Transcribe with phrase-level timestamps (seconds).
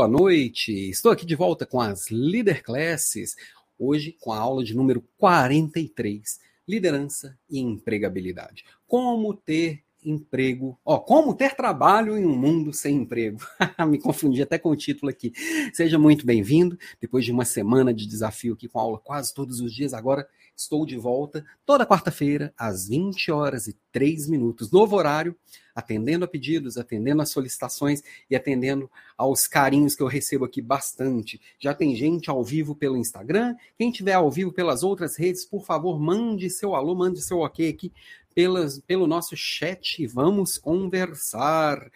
[0.00, 0.72] Boa noite.
[0.88, 3.36] Estou aqui de volta com as Leader Classes,
[3.78, 8.64] hoje com a aula de número 43, liderança e empregabilidade.
[8.86, 13.40] Como ter emprego, ó, como ter trabalho em um mundo sem emprego.
[13.86, 15.34] Me confundi até com o título aqui.
[15.74, 16.78] Seja muito bem-vindo.
[16.98, 20.86] Depois de uma semana de desafio aqui com aula quase todos os dias, agora estou
[20.86, 25.36] de volta toda quarta-feira às 20 horas e 3 minutos, novo horário,
[25.80, 31.40] atendendo a pedidos, atendendo a solicitações e atendendo aos carinhos que eu recebo aqui bastante.
[31.58, 33.56] Já tem gente ao vivo pelo Instagram.
[33.76, 37.68] Quem tiver ao vivo pelas outras redes, por favor, mande seu alô, mande seu ok
[37.68, 37.92] aqui
[38.34, 40.06] pelas, pelo nosso chat.
[40.06, 41.90] Vamos conversar.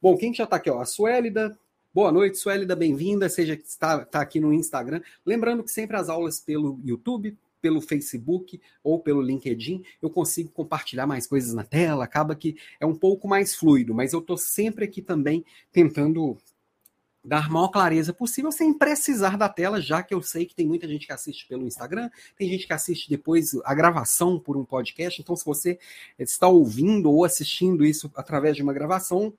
[0.00, 0.70] Bom, quem já está aqui?
[0.70, 1.56] Ó, a Suélida.
[1.94, 3.28] Boa noite, Suélida, bem-vinda.
[3.28, 5.00] Seja que está, está aqui no Instagram.
[5.24, 11.06] Lembrando que sempre as aulas pelo YouTube, pelo Facebook ou pelo LinkedIn, eu consigo compartilhar
[11.06, 14.84] mais coisas na tela, acaba que é um pouco mais fluido, mas eu estou sempre
[14.84, 16.36] aqui também tentando
[17.26, 20.86] dar maior clareza possível sem precisar da tela, já que eu sei que tem muita
[20.86, 25.20] gente que assiste pelo Instagram, tem gente que assiste depois a gravação por um podcast.
[25.20, 25.78] Então, se você
[26.16, 29.34] está ouvindo ou assistindo isso através de uma gravação,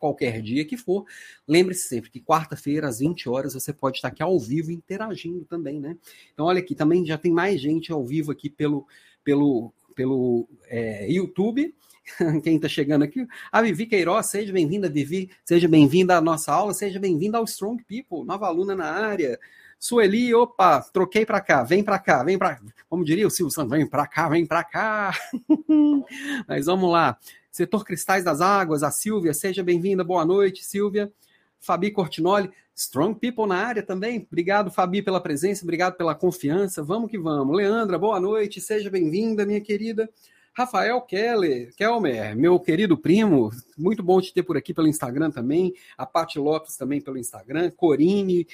[0.00, 1.04] qualquer dia que for,
[1.46, 5.78] lembre-se sempre que quarta-feira, às 20 horas, você pode estar aqui ao vivo interagindo também,
[5.78, 5.96] né?
[6.32, 8.86] Então, olha aqui, também já tem mais gente ao vivo aqui pelo,
[9.22, 11.72] pelo, pelo é, YouTube
[12.42, 13.26] quem está chegando aqui.
[13.52, 15.30] A Vivi Queiroz, seja bem-vinda, Vivi.
[15.44, 19.38] Seja bem-vinda à nossa aula, seja bem-vinda ao Strong People, nova aluna na área.
[19.78, 23.70] Sueli, opa, troquei para cá, vem para cá, vem para, como diria o Silvio Santos,
[23.70, 25.10] vem para cá, vem para cá.
[26.46, 27.18] Mas vamos lá.
[27.50, 31.12] Setor Cristais das Águas, a Silvia, seja bem-vinda, boa noite, Silvia.
[31.58, 34.24] Fabi Cortinoli, Strong People na área também.
[34.26, 36.82] Obrigado, Fabi, pela presença, obrigado pela confiança.
[36.82, 37.54] Vamos que vamos.
[37.56, 40.08] Leandra, boa noite, seja bem-vinda, minha querida.
[40.52, 45.74] Rafael Keller, Kelmer, meu querido primo, muito bom te ter por aqui pelo Instagram também.
[45.98, 47.70] A Paty Lopes também pelo Instagram.
[47.70, 48.46] Corine,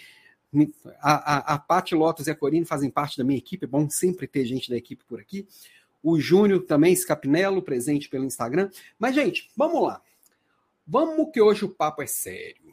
[1.01, 3.65] a, a, a Paty Lopes e a Corine fazem parte da minha equipe.
[3.65, 5.47] É bom sempre ter gente da equipe por aqui.
[6.09, 8.71] O Júnior também, Scapinello, presente pelo Instagram.
[8.97, 10.01] Mas, gente, vamos lá.
[10.87, 12.73] Vamos que hoje o papo é sério.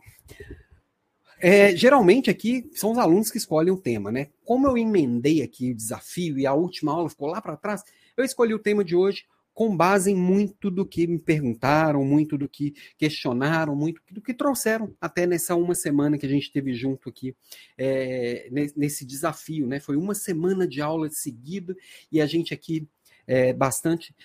[1.39, 4.27] É, geralmente aqui são os alunos que escolhem o tema, né?
[4.45, 7.83] Como eu emendei aqui o desafio e a última aula ficou lá para trás,
[8.15, 12.37] eu escolhi o tema de hoje com base em muito do que me perguntaram, muito
[12.37, 16.75] do que questionaram, muito do que trouxeram até nessa uma semana que a gente teve
[16.75, 17.35] junto aqui
[17.79, 19.79] é, nesse desafio, né?
[19.79, 21.75] Foi uma semana de aula seguida
[22.11, 22.87] e a gente aqui
[23.27, 24.15] é, bastante.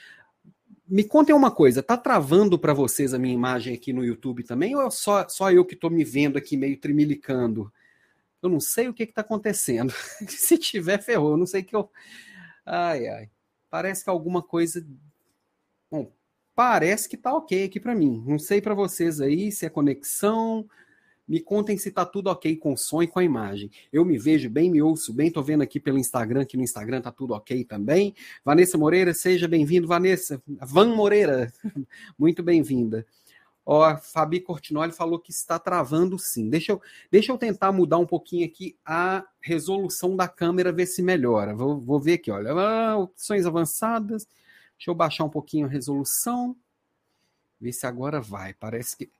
[0.86, 4.74] Me contem uma coisa, tá travando para vocês a minha imagem aqui no YouTube também
[4.74, 7.70] ou é só, só eu que estou me vendo aqui meio trimilicando?
[8.42, 9.92] Eu não sei o que está acontecendo.
[10.28, 11.32] Se tiver, ferrou.
[11.32, 11.90] Eu não sei que eu.
[12.64, 13.30] Ai, ai
[13.70, 14.86] parece que alguma coisa.
[15.90, 16.12] Bom,
[16.54, 18.22] parece que tá ok aqui para mim.
[18.26, 20.68] Não sei para vocês aí se é conexão.
[21.28, 23.70] Me contem se tá tudo ok com o som e com a imagem.
[23.92, 27.02] Eu me vejo bem, me ouço bem, tô vendo aqui pelo Instagram, que no Instagram
[27.02, 28.14] tá tudo ok também.
[28.44, 30.42] Vanessa Moreira, seja bem-vindo, Vanessa.
[30.46, 31.52] Van Moreira,
[32.18, 33.06] muito bem-vinda.
[33.70, 36.48] Ó, Fabi Cortinoli falou que está travando sim.
[36.48, 36.80] Deixa eu,
[37.10, 41.54] deixa eu tentar mudar um pouquinho aqui a resolução da câmera, ver se melhora.
[41.54, 42.52] Vou, vou ver aqui, olha.
[42.52, 44.26] Ah, opções avançadas.
[44.78, 46.56] Deixa eu baixar um pouquinho a resolução.
[47.60, 48.54] Ver se agora vai.
[48.54, 49.10] Parece que.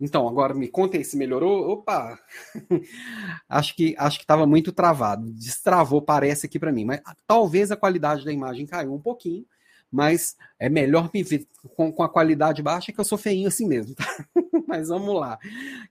[0.00, 1.70] Então, agora me contem se melhorou.
[1.70, 2.18] Opa!
[3.48, 5.32] acho que acho que estava muito travado.
[5.32, 6.84] Destravou, parece aqui para mim.
[6.84, 9.44] Mas talvez a qualidade da imagem caiu um pouquinho
[9.90, 13.66] mas é melhor me ver com, com a qualidade baixa que eu sou feinho assim
[13.66, 13.94] mesmo.
[13.94, 14.04] Tá?
[14.66, 15.38] mas vamos lá.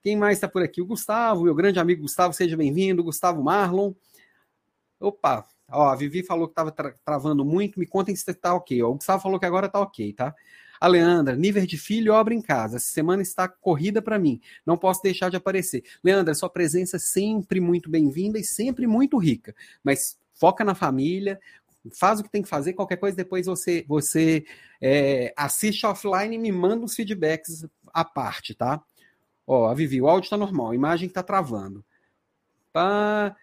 [0.03, 0.81] Quem mais está por aqui?
[0.81, 3.03] O Gustavo, meu grande amigo Gustavo, seja bem-vindo.
[3.03, 3.93] Gustavo Marlon.
[4.99, 7.79] Opa, ó, a Vivi falou que estava tra travando muito.
[7.79, 8.81] Me contem se está ok.
[8.83, 10.33] Ó, o Gustavo falou que agora está ok, tá?
[10.79, 12.77] A Leandra, nível de filho, obra em casa.
[12.77, 14.41] Essa semana está corrida para mim.
[14.65, 15.83] Não posso deixar de aparecer.
[16.03, 19.55] Leandra, sua presença é sempre muito bem-vinda e sempre muito rica.
[19.83, 21.39] Mas foca na família,
[21.93, 24.45] faz o que tem que fazer, qualquer coisa depois você você
[24.81, 28.81] é, assiste offline e me manda os feedbacks à parte, tá?
[29.45, 31.83] Ó, a Vivi, o áudio está normal, a imagem está travando.
[32.73, 33.35] Pá,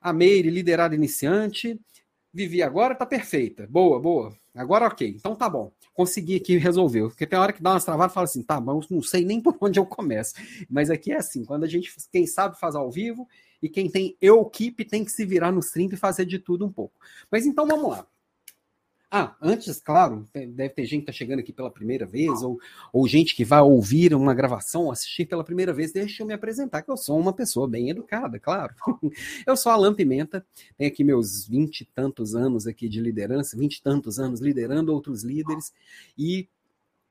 [0.00, 1.80] a Meire, liderada iniciante.
[2.34, 3.66] Vivi, agora tá perfeita.
[3.70, 4.36] Boa, boa.
[4.54, 5.08] Agora ok.
[5.08, 5.70] Então tá bom.
[5.92, 7.08] Consegui aqui resolver.
[7.08, 9.40] Porque tem hora que dá umas travadas e fala assim, tá, mas não sei nem
[9.42, 10.34] por onde eu começo.
[10.68, 13.28] Mas aqui é assim, quando a gente, quem sabe faz ao vivo,
[13.62, 16.66] e quem tem eu keep tem que se virar nos 30 e fazer de tudo
[16.66, 16.94] um pouco.
[17.30, 18.06] Mas então vamos lá.
[19.14, 22.58] Ah, antes, claro, deve ter gente que está chegando aqui pela primeira vez, ou,
[22.90, 25.92] ou gente que vai ouvir uma gravação, assistir pela primeira vez.
[25.92, 28.74] Deixa eu me apresentar, que eu sou uma pessoa bem educada, claro.
[29.46, 30.42] Eu sou Alan Pimenta,
[30.78, 34.94] tenho aqui meus vinte e tantos anos aqui de liderança, vinte e tantos anos liderando
[34.94, 35.74] outros líderes,
[36.16, 36.48] e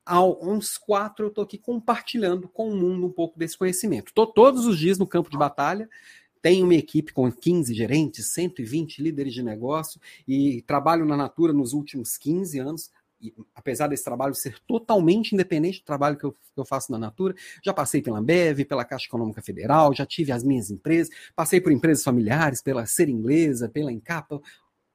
[0.03, 4.07] há uns quatro eu estou aqui compartilhando com o mundo um pouco desse conhecimento.
[4.07, 5.87] Estou todos os dias no campo de batalha,
[6.41, 11.73] tenho uma equipe com 15 gerentes, 120 líderes de negócio e trabalho na Natura nos
[11.73, 12.91] últimos 15 anos.
[13.21, 16.97] E, apesar desse trabalho ser totalmente independente do trabalho que eu, que eu, faço na
[16.97, 21.61] Natura, já passei pela Ambev, pela Caixa Econômica Federal, já tive as minhas empresas, passei
[21.61, 24.41] por empresas familiares, pela Ser Inglesa, pela Encapa,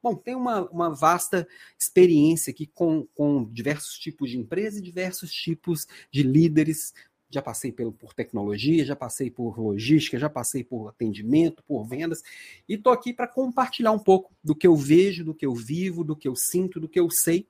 [0.06, 5.32] Bom, tem uma, uma vasta experiência aqui com, com diversos tipos de empresas e diversos
[5.32, 6.94] tipos de líderes.
[7.28, 12.22] Já passei pelo, por tecnologia, já passei por logística, já passei por atendimento, por vendas,
[12.68, 16.04] e estou aqui para compartilhar um pouco do que eu vejo, do que eu vivo,
[16.04, 17.46] do que eu sinto, do que eu sei,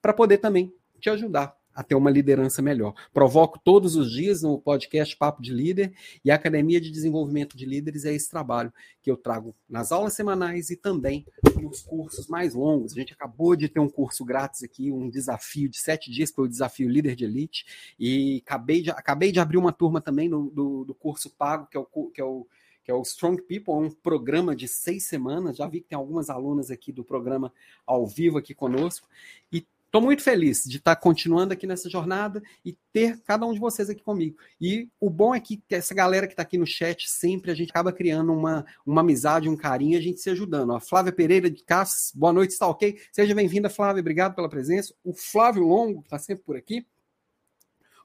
[0.00, 2.94] para poder também te ajudar a ter uma liderança melhor.
[3.12, 5.92] Provoco todos os dias no podcast Papo de Líder
[6.24, 10.14] e a Academia de Desenvolvimento de Líderes é esse trabalho que eu trago nas aulas
[10.14, 11.24] semanais e também
[11.60, 12.92] nos cursos mais longos.
[12.92, 16.36] A gente acabou de ter um curso grátis aqui, um desafio de sete dias, que
[16.36, 17.64] foi o desafio Líder de Elite,
[17.98, 21.76] e acabei de, acabei de abrir uma turma também no, do, do curso pago, que
[21.76, 22.46] é o, que é o
[22.82, 25.58] que é o Strong People, um programa de seis semanas.
[25.58, 27.52] Já vi que tem algumas alunas aqui do programa
[27.86, 29.06] ao vivo aqui conosco.
[29.52, 33.52] E Estou muito feliz de estar tá continuando aqui nessa jornada e ter cada um
[33.52, 34.38] de vocês aqui comigo.
[34.60, 37.70] E o bom é que essa galera que está aqui no chat, sempre a gente
[37.70, 40.72] acaba criando uma, uma amizade, um carinho, a gente se ajudando.
[40.72, 43.00] A Flávia Pereira de Casas, boa noite, está ok?
[43.10, 44.94] Seja bem-vinda, Flávia, obrigado pela presença.
[45.02, 46.86] O Flávio Longo, que está sempre por aqui.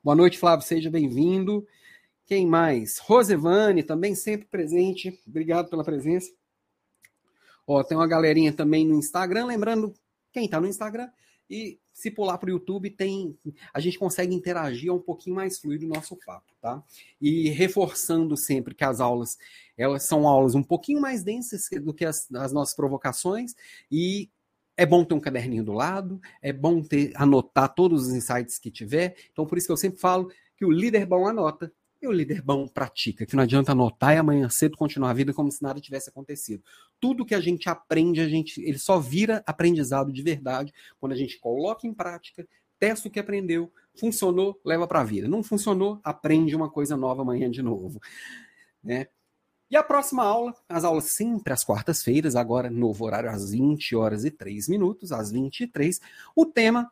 [0.04, 1.68] Boa noite, Flávio, seja bem-vindo.
[2.26, 2.98] Quem mais?
[2.98, 6.32] Rosevane, também sempre presente, obrigado pela presença.
[7.68, 9.94] Ó, tem uma galerinha também no Instagram, lembrando,
[10.32, 11.12] quem está no Instagram,
[11.50, 13.38] e se pular para o YouTube, tem
[13.74, 16.84] a gente consegue interagir um pouquinho mais fluido o nosso papo, tá?
[17.22, 19.38] E reforçando sempre que as aulas
[19.78, 23.56] elas são aulas um pouquinho mais densas do que as, as nossas provocações
[23.92, 24.30] e
[24.78, 28.70] é bom ter um caderninho do lado, é bom ter anotar todos os insights que
[28.70, 29.16] tiver.
[29.32, 31.72] Então por isso que eu sempre falo que o líder bom anota
[32.02, 35.34] e o líder bom pratica, que não adianta anotar e amanhã cedo continuar a vida
[35.34, 36.64] como se nada tivesse acontecido.
[37.00, 41.16] Tudo que a gente aprende, a gente, ele só vira aprendizado de verdade quando a
[41.16, 42.48] gente coloca em prática,
[42.78, 45.28] testa o que aprendeu, funcionou, leva para a vida.
[45.28, 48.00] Não funcionou, aprende uma coisa nova amanhã de novo.
[48.84, 49.08] Né?
[49.70, 54.24] E a próxima aula, as aulas sempre às quartas-feiras, agora novo horário às 20 horas
[54.24, 56.00] e 3 minutos, às 23.
[56.36, 56.92] O tema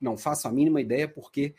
[0.00, 1.54] não faço a mínima ideia, porque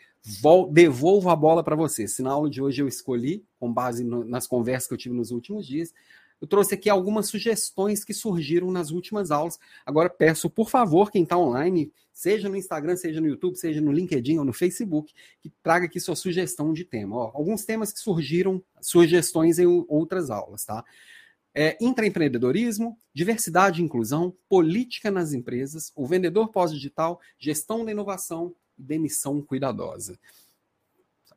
[0.71, 2.07] devolvo a bola para você.
[2.07, 5.15] Se na aula de hoje eu escolhi, com base no, nas conversas que eu tive
[5.15, 5.93] nos últimos dias,
[6.41, 9.57] eu trouxe aqui algumas sugestões que surgiram nas últimas aulas.
[9.85, 13.93] Agora peço, por favor, quem está online, seja no Instagram, seja no YouTube, seja no
[13.93, 17.15] LinkedIn ou no Facebook, que traga aqui sua sugestão de tema.
[17.15, 20.83] Ó, alguns temas que surgiram, sugestões em outras aulas, tá?
[21.53, 28.83] É, intraempreendedorismo, diversidade e inclusão, política nas empresas, o vendedor pós-digital, gestão da inovação e
[28.83, 30.17] demissão cuidadosa.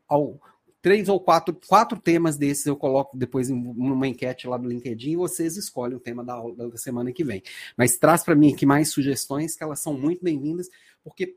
[0.08, 0.40] Ao,
[0.80, 5.10] três ou quatro, quatro temas desses eu coloco depois em uma enquete lá do LinkedIn
[5.10, 7.42] e vocês escolhem o tema da, da semana que vem.
[7.76, 10.68] Mas traz para mim aqui mais sugestões que elas são muito bem-vindas,
[11.02, 11.36] porque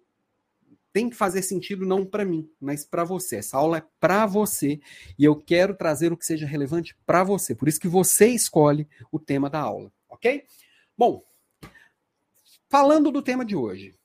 [0.91, 3.37] tem que fazer sentido não para mim, mas para você.
[3.37, 4.79] Essa aula é para você
[5.17, 7.53] e eu quero trazer o que seja relevante para você.
[7.53, 10.43] Por isso que você escolhe o tema da aula, ok?
[10.97, 11.23] Bom,
[12.69, 13.95] falando do tema de hoje.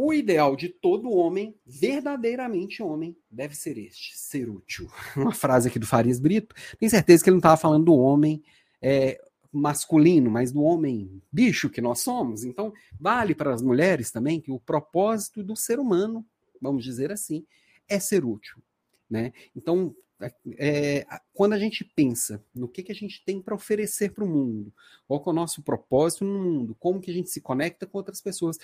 [0.00, 4.88] O ideal de todo homem, verdadeiramente homem, deve ser este: ser útil.
[5.16, 6.54] Uma frase aqui do Farias Brito.
[6.78, 8.40] Tenho certeza que ele não estava falando do homem
[8.80, 9.20] é,
[9.52, 12.44] masculino, mas do homem bicho que nós somos.
[12.44, 16.24] Então, vale para as mulheres também que o propósito do ser humano,
[16.60, 17.44] vamos dizer assim,
[17.88, 18.62] é ser útil.
[19.08, 19.32] Né?
[19.56, 24.12] Então, é, é quando a gente pensa no que, que a gente tem para oferecer
[24.12, 24.72] para o mundo,
[25.06, 28.20] qual é o nosso propósito no mundo, como que a gente se conecta com outras
[28.20, 28.58] pessoas.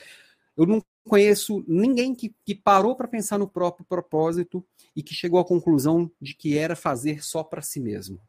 [0.56, 4.64] Eu não conheço ninguém que, que parou para pensar no próprio propósito
[4.94, 8.20] e que chegou à conclusão de que era fazer só para si mesmo.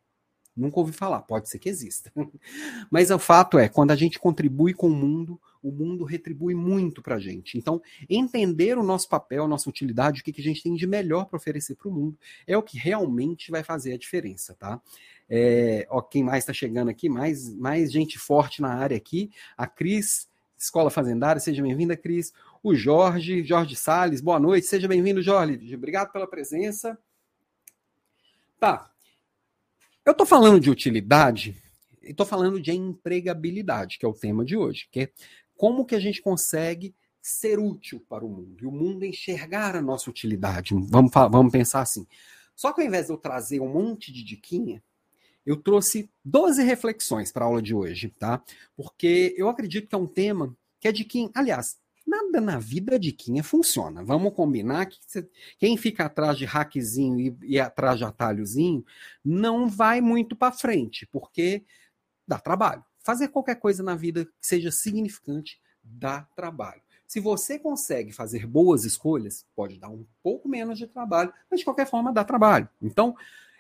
[0.56, 2.12] Nunca ouvi falar, pode ser que exista.
[2.90, 7.02] Mas o fato é, quando a gente contribui com o mundo, o mundo retribui muito
[7.02, 7.58] para a gente.
[7.58, 11.26] Então, entender o nosso papel, nossa utilidade, o que, que a gente tem de melhor
[11.26, 14.80] para oferecer para o mundo, é o que realmente vai fazer a diferença, tá?
[15.28, 19.66] É, ó, quem mais está chegando aqui, mais, mais gente forte na área aqui, a
[19.66, 22.32] Cris, Escola Fazendária, seja bem-vinda, Cris.
[22.64, 25.76] O Jorge, Jorge Sales, boa noite, seja bem-vindo, Jorge.
[25.76, 26.98] Obrigado pela presença.
[28.60, 28.90] Tá,
[30.06, 31.56] eu estou falando de utilidade
[32.04, 35.10] e estou falando de empregabilidade, que é o tema de hoje, que é
[35.58, 39.82] como que a gente consegue ser útil para o mundo e o mundo enxergar a
[39.82, 40.76] nossa utilidade.
[40.90, 42.06] Vamos, vamos pensar assim.
[42.56, 44.84] Só que ao invés de eu trazer um monte de diquinha,
[45.44, 48.44] eu trouxe 12 reflexões para a aula de hoje, tá?
[48.76, 53.00] Porque eu acredito que é um tema que é de quem, aliás, Nada na vida
[53.00, 54.04] de Quinha funciona.
[54.04, 58.86] Vamos combinar que você, quem fica atrás de hackzinho e, e atrás de atalhozinho
[59.24, 61.64] não vai muito para frente, porque
[62.28, 62.84] dá trabalho.
[63.00, 66.82] Fazer qualquer coisa na vida que seja significante dá trabalho.
[67.08, 71.66] Se você consegue fazer boas escolhas, pode dar um pouco menos de trabalho, mas de
[71.66, 72.68] qualquer forma dá trabalho.
[72.82, 73.16] Então,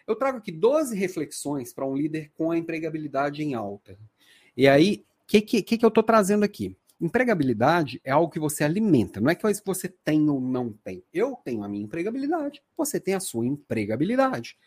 [0.08, 3.98] eu trago aqui 12 reflexões para um líder com a empregabilidade em alta.
[4.58, 6.75] E aí, o que, que, que eu estou trazendo aqui?
[7.00, 11.04] Empregabilidade é algo que você alimenta, não é que você tem ou não tem.
[11.14, 14.58] Eu tenho a minha empregabilidade, você tem a sua empregabilidade.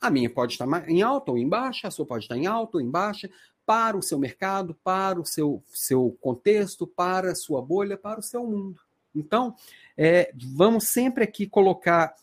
[0.00, 2.78] A minha pode estar em alta ou em baixa, a sua pode estar em alta
[2.78, 3.28] ou em baixa,
[3.66, 8.22] para o seu mercado, para o seu, seu contexto, para a sua bolha, para o
[8.22, 8.80] seu mundo.
[9.14, 9.54] Então,
[9.94, 12.14] é, vamos sempre aqui colocar.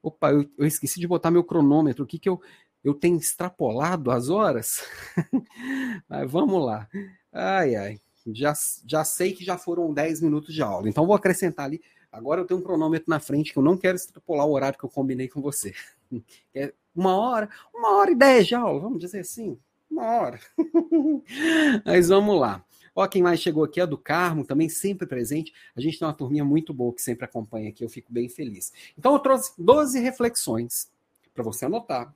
[0.00, 2.40] Opa, eu, eu, esqueci de botar meu cronômetro aqui, que eu,
[2.84, 4.84] eu tenho extrapolado as horas.
[6.08, 6.86] Mas vamos lá.
[7.32, 8.52] Ai, ai já,
[8.86, 11.82] já sei que já foram 10 minutos de aula, então vou acrescentar ali.
[12.10, 14.84] Agora eu tenho um cronômetro na frente que eu não quero extrapolar o horário que
[14.84, 15.74] eu combinei com você.
[16.54, 19.58] É uma hora, uma hora e dez de aula, vamos dizer assim.
[19.90, 20.38] Uma hora.
[21.84, 22.64] Mas vamos lá.
[22.94, 25.52] Ó, quem mais chegou aqui é do Carmo, também sempre presente.
[25.74, 28.72] A gente tem uma turminha muito boa que sempre acompanha aqui, eu fico bem feliz.
[28.96, 30.88] Então eu trouxe 12 reflexões
[31.34, 32.14] para você anotar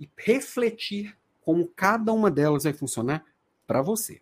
[0.00, 3.24] e refletir como cada uma delas vai funcionar
[3.66, 4.20] para você.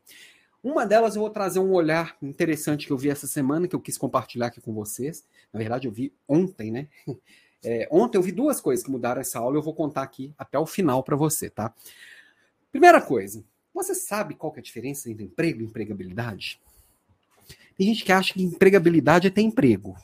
[0.66, 3.80] Uma delas eu vou trazer um olhar interessante que eu vi essa semana, que eu
[3.80, 5.24] quis compartilhar aqui com vocês.
[5.52, 6.88] Na verdade, eu vi ontem, né?
[7.64, 10.56] É, ontem eu vi duas coisas que mudaram essa aula, eu vou contar aqui até
[10.56, 11.74] o final para você, tá?
[12.70, 13.42] Primeira coisa,
[13.74, 16.60] você sabe qual é a diferença entre emprego e empregabilidade?
[17.76, 19.96] Tem gente que acha que empregabilidade é ter emprego.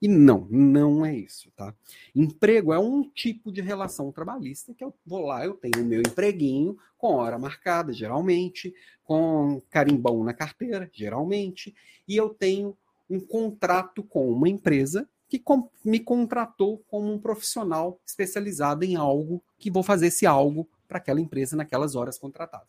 [0.00, 1.74] E não, não é isso, tá?
[2.14, 6.00] Emprego é um tipo de relação trabalhista que eu vou lá, eu tenho o meu
[6.00, 11.74] empreguinho com hora marcada, geralmente, com carimbão na carteira, geralmente,
[12.08, 12.76] e eu tenho
[13.10, 15.42] um contrato com uma empresa que
[15.84, 21.20] me contratou como um profissional especializado em algo que vou fazer esse algo para aquela
[21.20, 22.66] empresa naquelas horas contratadas.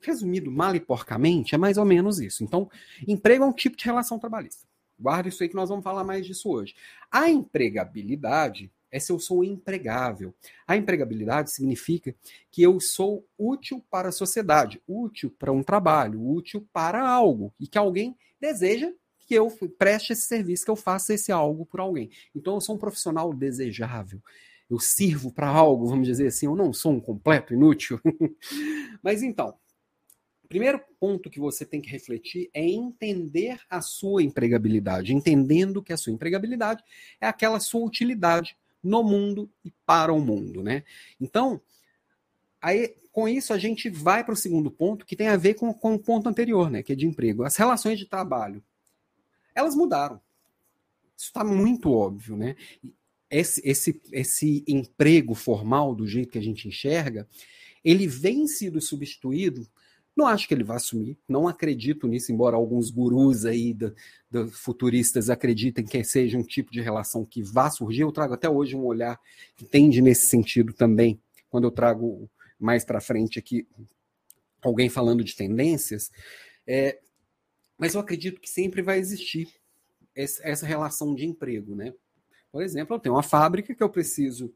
[0.00, 2.42] Resumido mal e porcamente, é mais ou menos isso.
[2.42, 2.68] Então,
[3.06, 4.66] emprego é um tipo de relação trabalhista.
[5.02, 6.74] Guarda isso aí que nós vamos falar mais disso hoje.
[7.10, 10.34] A empregabilidade é se eu sou empregável.
[10.66, 12.14] A empregabilidade significa
[12.50, 17.66] que eu sou útil para a sociedade, útil para um trabalho, útil para algo, e
[17.66, 22.10] que alguém deseja que eu preste esse serviço, que eu faça esse algo por alguém.
[22.34, 24.20] Então eu sou um profissional desejável.
[24.68, 28.00] Eu sirvo para algo, vamos dizer assim, eu não sou um completo inútil.
[29.02, 29.54] Mas então,
[30.48, 35.96] primeiro ponto que você tem que refletir é entender a sua empregabilidade, entendendo que a
[35.96, 36.82] sua empregabilidade
[37.20, 40.84] é aquela sua utilidade no mundo e para o mundo, né?
[41.20, 41.60] Então,
[42.60, 45.72] aí com isso a gente vai para o segundo ponto que tem a ver com,
[45.72, 46.82] com o ponto anterior, né?
[46.82, 47.44] Que é de emprego.
[47.44, 48.62] As relações de trabalho,
[49.54, 50.20] elas mudaram.
[51.16, 52.56] Isso está muito óbvio, né?
[53.30, 57.28] Esse, esse, esse emprego formal, do jeito que a gente enxerga,
[57.84, 59.66] ele vem sido substituído
[60.14, 63.94] não acho que ele vai assumir, não acredito nisso, embora alguns gurus aí do
[64.50, 68.02] futuristas acreditem que seja um tipo de relação que vá surgir.
[68.02, 69.18] Eu trago até hoje um olhar
[69.56, 73.66] que tende nesse sentido também, quando eu trago mais para frente aqui
[74.62, 76.10] alguém falando de tendências.
[76.66, 77.00] É,
[77.76, 79.48] mas eu acredito que sempre vai existir
[80.14, 81.94] essa relação de emprego, né?
[82.52, 84.54] Por exemplo, eu tenho uma fábrica que eu preciso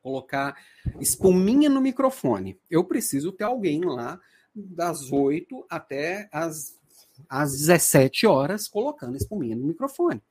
[0.00, 0.56] colocar
[1.00, 2.58] espuminha no microfone.
[2.70, 4.20] Eu preciso ter alguém lá
[4.54, 6.78] das 8 até as,
[7.28, 10.22] as 17 horas colocando espuminha no microfone.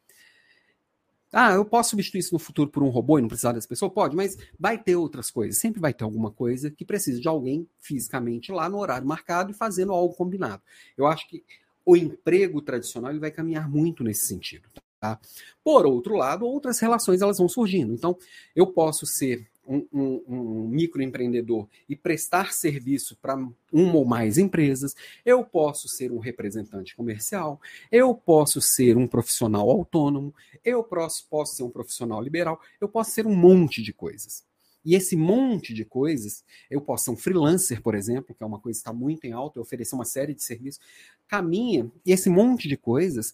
[1.34, 3.90] Ah, eu posso substituir isso no futuro por um robô e não precisar dessa pessoa?
[3.90, 5.58] Pode, mas vai ter outras coisas.
[5.58, 9.54] Sempre vai ter alguma coisa que precisa de alguém fisicamente lá no horário marcado e
[9.54, 10.62] fazendo algo combinado.
[10.98, 11.42] Eu acho que
[11.86, 14.68] o emprego tradicional ele vai caminhar muito nesse sentido.
[15.00, 15.18] Tá?
[15.64, 17.94] Por outro lado, outras relações elas vão surgindo.
[17.94, 18.18] Então,
[18.56, 23.36] eu posso ser um, um, um microempreendedor e prestar serviço para
[23.72, 27.60] uma ou mais empresas, eu posso ser um representante comercial,
[27.92, 33.12] eu posso ser um profissional autônomo, eu posso, posso ser um profissional liberal, eu posso
[33.12, 34.44] ser um monte de coisas.
[34.84, 38.60] E esse monte de coisas, eu posso ser um freelancer, por exemplo, que é uma
[38.60, 40.82] coisa que está muito em alta, eu oferecer uma série de serviços,
[41.28, 43.32] caminha, e esse monte de coisas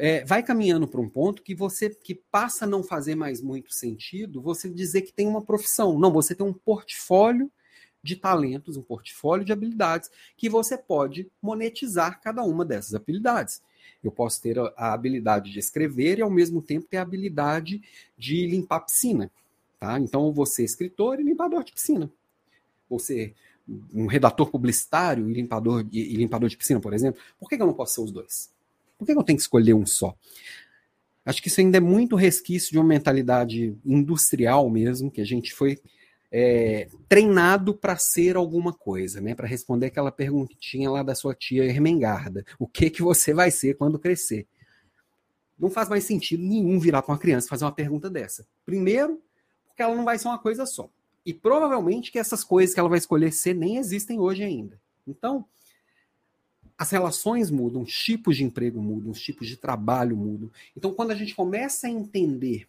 [0.00, 3.72] é, vai caminhando para um ponto que você que passa a não fazer mais muito
[3.74, 5.98] sentido você dizer que tem uma profissão.
[5.98, 7.52] Não, você tem um portfólio
[8.02, 13.60] de talentos, um portfólio de habilidades que você pode monetizar cada uma dessas habilidades.
[14.02, 17.82] Eu posso ter a, habilidade de escrever e ao mesmo tempo ter a habilidade
[18.16, 19.30] de limpar piscina.
[19.78, 20.00] Tá?
[20.00, 22.10] Então, você é escritor e limpador de piscina.
[22.88, 23.34] Você
[23.92, 27.20] um redator publicitário e limpador, e limpador de piscina, por exemplo.
[27.38, 28.50] Por que eu não posso ser os dois?
[29.00, 30.14] Por que eu tenho que escolher um só?
[31.24, 35.54] Acho que isso ainda é muito resquício de uma mentalidade industrial mesmo, que a gente
[35.54, 35.80] foi
[36.30, 39.34] é, treinado para ser alguma coisa, né?
[39.34, 42.44] Para responder aquela perguntinha lá da sua tia Ermengarda.
[42.58, 44.46] O que que você vai ser quando crescer?
[45.58, 48.46] Não faz mais sentido nenhum virar para uma criança fazer uma pergunta dessa.
[48.66, 49.22] Primeiro,
[49.66, 50.90] porque ela não vai ser uma coisa só.
[51.24, 54.78] E provavelmente que essas coisas que ela vai escolher ser nem existem hoje ainda.
[55.06, 55.46] Então,
[56.80, 60.50] as relações mudam, os tipos de emprego mudam, os tipos de trabalho mudam.
[60.74, 62.66] Então, quando a gente começa a entender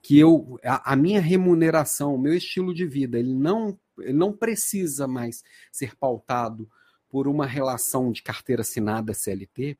[0.00, 4.32] que eu a, a, minha remuneração, o meu estilo de vida, ele não, ele não
[4.32, 6.66] precisa mais ser pautado
[7.10, 9.76] por uma relação de carteira assinada CLT,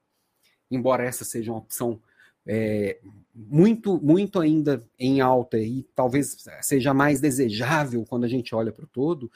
[0.71, 1.99] embora essa seja uma opção
[2.45, 2.99] é,
[3.35, 8.85] muito, muito ainda em alta e talvez seja mais desejável quando a gente olha para
[8.85, 9.33] o todo,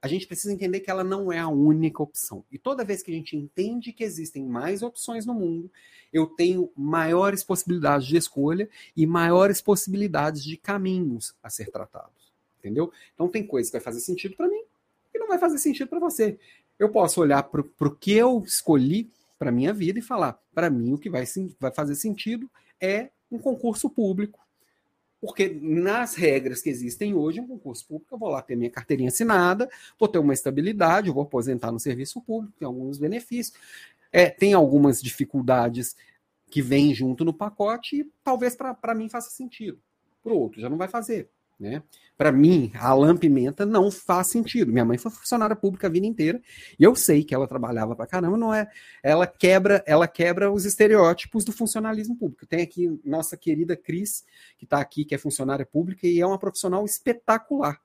[0.00, 2.44] a gente precisa entender que ela não é a única opção.
[2.52, 5.70] E toda vez que a gente entende que existem mais opções no mundo,
[6.12, 12.32] eu tenho maiores possibilidades de escolha e maiores possibilidades de caminhos a ser tratados.
[12.58, 12.92] Entendeu?
[13.14, 14.62] Então tem coisas que vai fazer sentido para mim
[15.14, 16.38] e não vai fazer sentido para você.
[16.78, 20.92] Eu posso olhar para o que eu escolhi para minha vida e falar, para mim
[20.92, 21.24] o que vai,
[21.58, 22.48] vai fazer sentido
[22.80, 24.40] é um concurso público
[25.20, 29.08] porque nas regras que existem hoje, um concurso público, eu vou lá ter minha carteirinha
[29.08, 33.56] assinada, vou ter uma estabilidade, eu vou aposentar no serviço público, tem alguns benefícios.
[34.12, 35.94] É, tem algumas dificuldades
[36.50, 39.78] que vêm junto no pacote e talvez para mim faça sentido.
[40.22, 41.30] Para o outro já não vai fazer.
[41.58, 41.82] Né?
[42.16, 44.72] Para mim, a Alain Pimenta não faz sentido.
[44.72, 46.40] Minha mãe foi funcionária pública a vida inteira
[46.78, 48.36] e eu sei que ela trabalhava para caramba.
[48.36, 48.70] Não é?
[49.02, 52.46] Ela quebra, ela quebra os estereótipos do funcionalismo público.
[52.46, 54.24] Tem aqui nossa querida Cris
[54.56, 57.80] que está aqui, que é funcionária pública e é uma profissional espetacular.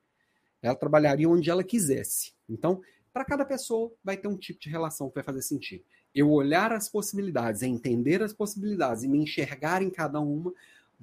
[0.62, 2.32] Ela trabalharia onde ela quisesse.
[2.48, 2.80] Então,
[3.12, 5.84] para cada pessoa vai ter um tipo de relação que vai fazer sentido.
[6.14, 10.52] Eu olhar as possibilidades, entender as possibilidades e me enxergar em cada uma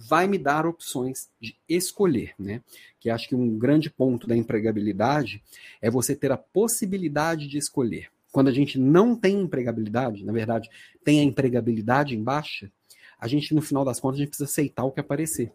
[0.07, 2.61] vai me dar opções de escolher, né?
[2.99, 5.43] Que acho que um grande ponto da empregabilidade
[5.81, 8.09] é você ter a possibilidade de escolher.
[8.31, 10.69] Quando a gente não tem empregabilidade, na verdade,
[11.03, 12.71] tem a empregabilidade em baixa,
[13.19, 15.51] a gente, no final das contas, a gente precisa aceitar o que aparecer.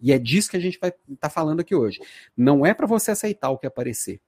[0.00, 2.00] E é disso que a gente vai estar tá falando aqui hoje.
[2.36, 4.20] Não é para você aceitar o que aparecer,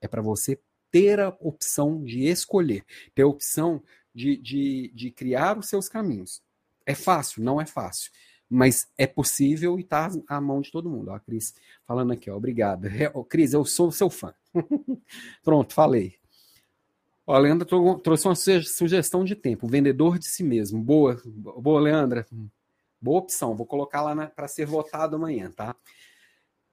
[0.00, 0.58] é para você
[0.90, 3.80] ter a opção de escolher, ter a opção
[4.12, 6.42] de, de, de criar os seus caminhos.
[6.84, 7.44] É fácil?
[7.44, 8.10] Não é fácil
[8.50, 11.12] mas é possível e está à mão de todo mundo.
[11.12, 11.54] Ó, a Cris
[11.86, 12.88] falando aqui, ó, obrigado.
[13.28, 14.34] Cris, eu sou seu fã.
[15.44, 16.16] Pronto, falei.
[17.24, 17.64] Ó, a Leandra
[18.02, 20.82] trouxe uma sugestão de tempo, vendedor de si mesmo.
[20.82, 22.26] Boa, boa, Leandra.
[23.00, 25.76] Boa opção, vou colocar lá para ser votado amanhã, tá?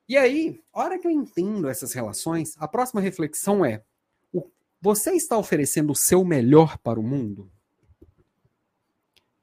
[0.10, 3.84] E aí, a hora que eu entendo essas relações, a próxima reflexão é:
[4.34, 4.44] o,
[4.82, 7.52] você está oferecendo o seu melhor para o mundo?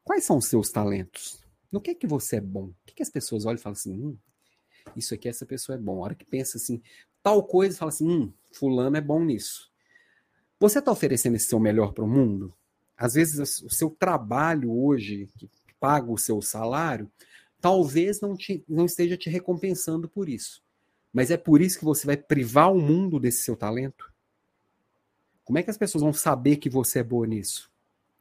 [0.02, 1.43] Quais são os seus talentos?
[1.74, 2.66] No que é que você é bom?
[2.66, 4.16] O que, que as pessoas olham e falam assim, hum,
[4.94, 5.98] isso aqui, essa pessoa é bom.
[5.98, 6.80] A hora que pensa assim,
[7.20, 9.72] tal coisa, fala assim, hum, fulano é bom nisso.
[10.60, 12.54] Você está oferecendo esse seu melhor para o mundo?
[12.96, 17.10] Às vezes o seu trabalho hoje, que paga o seu salário,
[17.60, 20.62] talvez não, te, não esteja te recompensando por isso.
[21.12, 24.12] Mas é por isso que você vai privar o mundo desse seu talento?
[25.44, 27.68] Como é que as pessoas vão saber que você é boa nisso?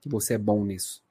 [0.01, 1.03] Que você é bom nisso?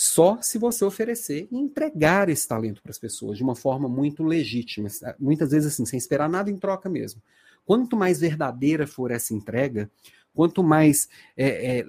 [0.00, 4.22] Só se você oferecer e entregar esse talento para as pessoas de uma forma muito
[4.22, 7.20] legítima, muitas vezes assim, sem esperar nada em troca mesmo.
[7.66, 9.90] Quanto mais verdadeira for essa entrega,
[10.32, 11.86] quanto mais é, é,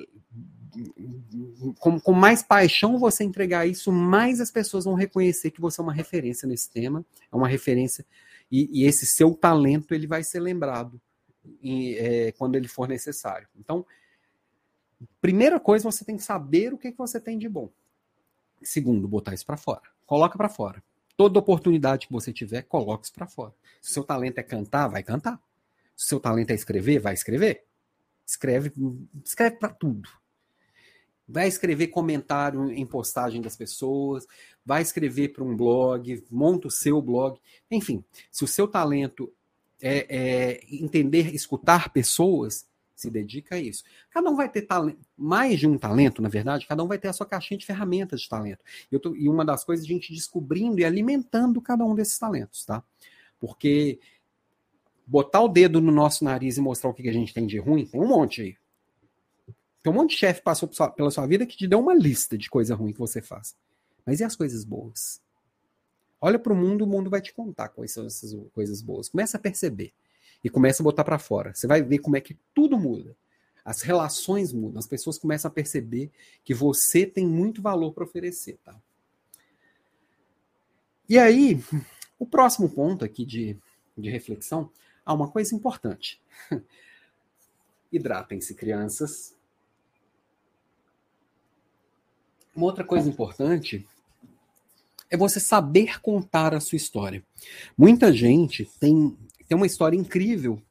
[1.77, 5.83] com, com, mais paixão você entregar isso, mais as pessoas vão reconhecer que você é
[5.83, 8.03] uma referência nesse tema, é uma referência
[8.51, 10.99] e, e esse seu talento ele vai ser lembrado
[11.61, 13.47] em, é, quando ele for necessário.
[13.55, 13.85] Então,
[15.21, 17.69] primeira coisa você tem que saber o que, que você tem de bom.
[18.61, 19.81] Segundo, botar isso para fora.
[20.05, 20.83] Coloca para fora.
[21.15, 23.53] Toda oportunidade que você tiver, coloque isso para fora.
[23.81, 25.41] Se seu talento é cantar, vai cantar.
[25.95, 27.65] Se seu talento é escrever, vai escrever.
[28.25, 28.71] Escreve,
[29.25, 30.07] escreve para tudo.
[31.27, 34.25] Vai escrever comentário em postagem das pessoas,
[34.65, 37.39] vai escrever para um blog, monta o seu blog.
[37.69, 39.33] Enfim, se o seu talento
[39.81, 42.68] é, é entender, escutar pessoas,
[42.99, 43.83] se dedica a isso.
[44.09, 44.67] Cada um vai ter
[45.17, 48.21] mais de um talento, na verdade, cada um vai ter a sua caixinha de ferramentas
[48.21, 48.63] de talento.
[48.91, 52.65] Eu tô, e uma das coisas, a gente descobrindo e alimentando cada um desses talentos,
[52.65, 52.83] tá?
[53.39, 53.99] Porque
[55.07, 57.85] botar o dedo no nosso nariz e mostrar o que a gente tem de ruim,
[57.85, 58.57] tem um monte aí.
[59.81, 62.49] Tem um monte de chefe passou pela sua vida que te deu uma lista de
[62.49, 63.55] coisa ruim que você faz.
[64.05, 65.21] Mas e as coisas boas?
[66.21, 69.07] Olha para o mundo, o mundo vai te contar quais são essas coisas boas.
[69.07, 69.93] Começa a perceber
[70.43, 71.53] e começa a botar para fora.
[71.53, 73.15] Você vai ver como é que tudo muda.
[73.63, 76.11] As relações mudam, as pessoas começam a perceber
[76.43, 78.75] que você tem muito valor para oferecer, tá?
[81.07, 81.61] E aí,
[82.17, 83.57] o próximo ponto aqui de,
[83.97, 84.71] de reflexão,
[85.05, 86.21] há uma coisa importante.
[87.91, 89.35] Hidratem-se, crianças.
[92.55, 93.87] Uma outra coisa importante
[95.09, 97.23] é você saber contar a sua história.
[97.77, 99.17] Muita gente tem,
[99.49, 100.61] tem uma história incrível,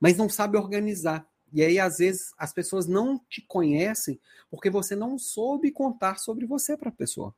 [0.00, 1.26] mas não sabe organizar.
[1.52, 6.46] E aí, às vezes, as pessoas não te conhecem porque você não soube contar sobre
[6.46, 7.34] você para a pessoa.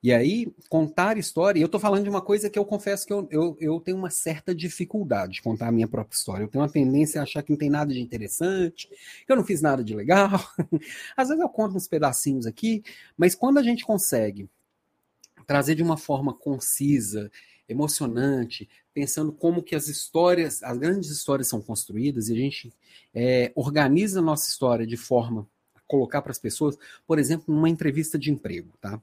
[0.00, 3.28] E aí, contar história, eu estou falando de uma coisa que eu confesso que eu,
[3.30, 6.44] eu, eu, tenho uma certa dificuldade de contar a minha própria história.
[6.44, 9.44] Eu tenho uma tendência a achar que não tem nada de interessante, que eu não
[9.44, 10.30] fiz nada de legal.
[11.16, 12.82] Às vezes eu conto uns pedacinhos aqui,
[13.16, 14.48] mas quando a gente consegue
[15.46, 17.30] trazer de uma forma concisa,
[17.68, 22.72] emocionante, pensando como que as histórias, as grandes histórias são construídas e a gente
[23.14, 26.76] é, organiza a nossa história de forma a colocar para as pessoas,
[27.06, 29.00] por exemplo, numa entrevista de emprego, tá?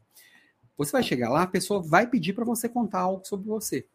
[0.77, 3.85] Você vai chegar lá, a pessoa vai pedir para você contar algo sobre você.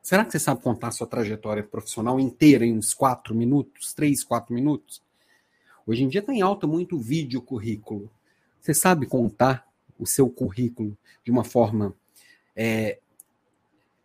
[0.00, 4.22] Será que você sabe contar a sua trajetória profissional inteira em uns quatro minutos, três,
[4.22, 5.02] quatro minutos?
[5.84, 8.08] Hoje em dia está em alta muito vídeo currículo.
[8.60, 9.66] Você sabe contar
[9.98, 11.92] o seu currículo de uma forma
[12.54, 13.00] é,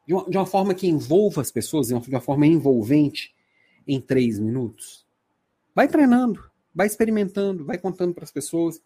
[0.08, 3.34] de, uma, de uma forma que envolva as pessoas, de uma, de uma forma envolvente
[3.88, 5.06] em três minutos?
[5.74, 8.82] Vai treinando, vai experimentando, vai contando para as pessoas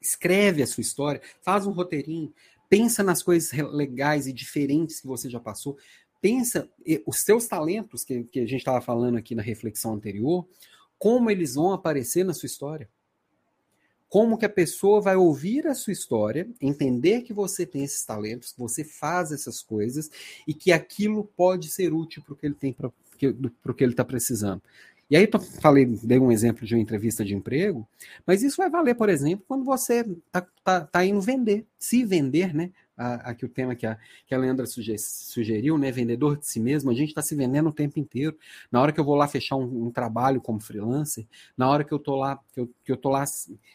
[0.00, 2.32] escreve a sua história, faz um roteirinho,
[2.68, 5.76] pensa nas coisas legais e diferentes que você já passou,
[6.20, 6.68] pensa
[7.06, 10.46] os seus talentos, que, que a gente estava falando aqui na reflexão anterior,
[10.98, 12.88] como eles vão aparecer na sua história.
[14.08, 18.52] Como que a pessoa vai ouvir a sua história, entender que você tem esses talentos,
[18.52, 20.10] que você faz essas coisas
[20.46, 23.92] e que aquilo pode ser útil para o que ele tem para o que ele
[23.92, 24.62] está precisando.
[25.10, 27.88] E aí eu falei, dei um exemplo de uma entrevista de emprego,
[28.26, 32.54] mas isso vai valer, por exemplo, quando você está tá, tá indo vender, se vender,
[32.54, 32.70] né?
[32.98, 35.92] Aqui o tema que a, que a Leandra sugeriu, né?
[35.92, 38.36] Vendedor de si mesmo, a gente está se vendendo o tempo inteiro.
[38.72, 41.92] Na hora que eu vou lá fechar um, um trabalho como freelancer, na hora que
[41.92, 43.24] eu tô lá, que eu, que eu tô lá,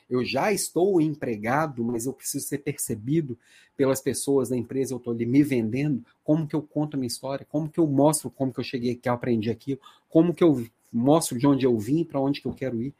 [0.09, 3.37] eu já estou empregado, mas eu preciso ser percebido
[3.77, 7.07] pelas pessoas da empresa, eu estou ali me vendendo, como que eu conto a minha
[7.07, 10.43] história, como que eu mostro como que eu cheguei, que eu aprendi aquilo, como que
[10.43, 12.93] eu mostro de onde eu vim, para onde que eu quero ir.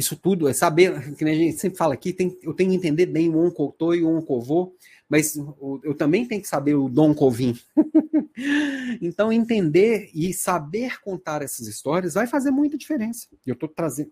[0.00, 3.04] Isso tudo é saber, que a gente sempre fala aqui, tem, eu tenho que entender
[3.04, 4.74] bem o oncotô e o oncovô,
[5.06, 5.36] mas
[5.84, 7.54] eu também tenho que saber o dom covim.
[9.02, 13.28] então, entender e saber contar essas histórias vai fazer muita diferença.
[13.46, 14.10] Eu estou trazendo,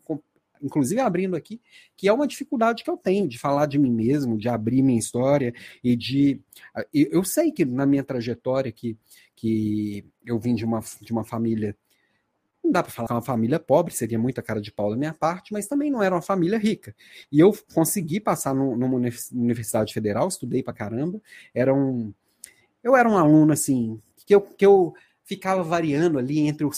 [0.62, 1.58] inclusive abrindo aqui,
[1.96, 4.98] que é uma dificuldade que eu tenho de falar de mim mesmo, de abrir minha
[4.98, 6.38] história e de.
[6.92, 8.94] Eu sei que na minha trajetória que,
[9.34, 11.74] que eu vim de uma, de uma família
[12.68, 14.96] não dá para falar que é uma família pobre, seria muita cara de pau da
[14.96, 16.94] minha parte, mas também não era uma família rica.
[17.32, 18.96] E eu consegui passar no, numa
[19.32, 21.20] universidade federal, estudei para caramba.
[21.54, 22.12] Era um,
[22.84, 26.70] eu era um aluno assim que eu, que eu ficava variando ali entre o,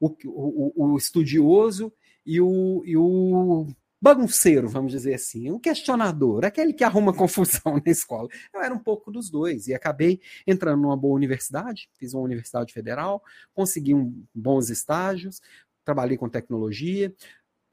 [0.00, 1.92] o, o, o estudioso
[2.26, 3.68] e o, e o
[4.00, 8.28] bagunceiro, vamos dizer assim, um questionador, aquele que arruma confusão na escola.
[8.52, 12.72] Eu era um pouco dos dois e acabei entrando numa boa universidade, fiz uma universidade
[12.72, 15.40] federal, consegui um, bons estágios,
[15.84, 17.12] trabalhei com tecnologia,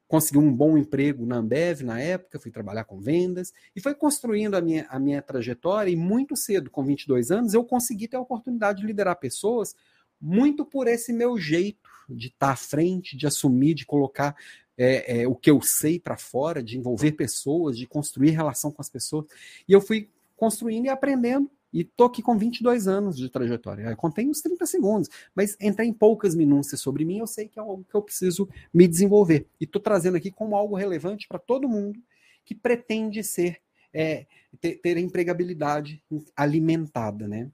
[0.07, 4.55] consegui um bom emprego na Ambev na época, fui trabalhar com vendas e foi construindo
[4.55, 8.21] a minha, a minha trajetória e muito cedo, com 22 anos, eu consegui ter a
[8.21, 9.75] oportunidade de liderar pessoas
[10.19, 14.35] muito por esse meu jeito de estar à frente, de assumir, de colocar
[14.77, 18.81] é, é, o que eu sei para fora, de envolver pessoas, de construir relação com
[18.81, 19.25] as pessoas.
[19.67, 21.49] E eu fui construindo e aprendendo.
[21.71, 23.83] E tô aqui com 22 anos de trajetória.
[23.83, 27.59] Eu contei uns 30 segundos, mas entrei em poucas minúcias sobre mim, eu sei que
[27.59, 29.45] é algo que eu preciso me desenvolver.
[29.59, 31.99] E estou trazendo aqui como algo relevante para todo mundo
[32.45, 33.59] que pretende ser,
[33.93, 34.25] é,
[34.61, 36.01] ter, ter empregabilidade
[36.33, 37.27] alimentada.
[37.27, 37.49] Né?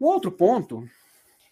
[0.00, 0.88] O outro ponto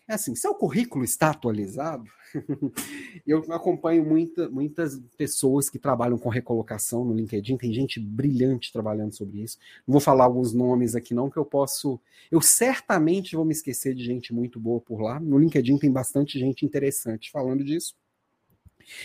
[0.07, 2.05] é assim, seu currículo está atualizado?
[3.27, 9.15] eu acompanho muita, muitas pessoas que trabalham com recolocação no LinkedIn, tem gente brilhante trabalhando
[9.15, 9.59] sobre isso.
[9.87, 12.01] Não vou falar alguns nomes aqui, não, que eu posso.
[12.31, 15.19] Eu certamente vou me esquecer de gente muito boa por lá.
[15.19, 17.95] No LinkedIn tem bastante gente interessante falando disso.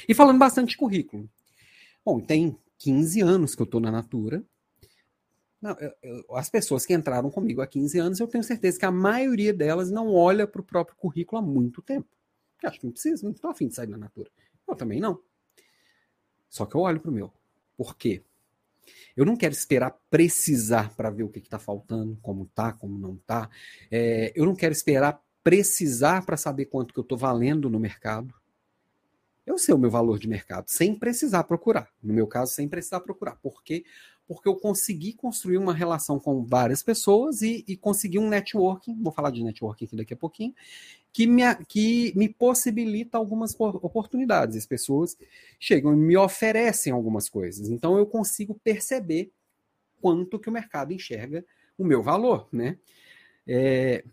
[0.08, 1.30] E falando bastante de currículo.
[2.04, 4.44] Bom, tem 15 anos que eu estou na Natura.
[5.62, 8.86] Não, eu, eu, as pessoas que entraram comigo há 15 anos, eu tenho certeza que
[8.86, 12.08] a maioria delas não olha para o próprio currículo há muito tempo.
[12.64, 14.30] Eu acho que não precisa, não estou afim de sair da Natura.
[14.68, 15.22] Eu também não.
[16.50, 17.34] Só que eu olho para o meu.
[17.76, 18.24] Por quê?
[19.16, 23.18] Eu não quero esperar precisar para ver o que está faltando, como tá, como não
[23.18, 23.50] tá.
[23.92, 28.34] É, eu não quero esperar precisar para saber quanto que eu estou valendo no mercado.
[29.46, 31.90] Eu sei o meu valor de mercado, sem precisar procurar.
[32.04, 33.36] No meu caso, sem precisar procurar.
[33.38, 33.84] Por quê?
[34.30, 39.12] Porque eu consegui construir uma relação com várias pessoas e, e consegui um networking, vou
[39.12, 40.54] falar de networking aqui daqui a pouquinho,
[41.12, 44.56] que me, que me possibilita algumas oportunidades.
[44.56, 45.18] As pessoas
[45.60, 47.70] chegam e me oferecem algumas coisas.
[47.70, 49.32] Então eu consigo perceber
[50.00, 51.44] quanto que o mercado enxerga
[51.76, 52.78] o meu valor, né?
[53.48, 54.04] É...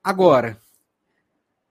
[0.00, 0.60] Agora,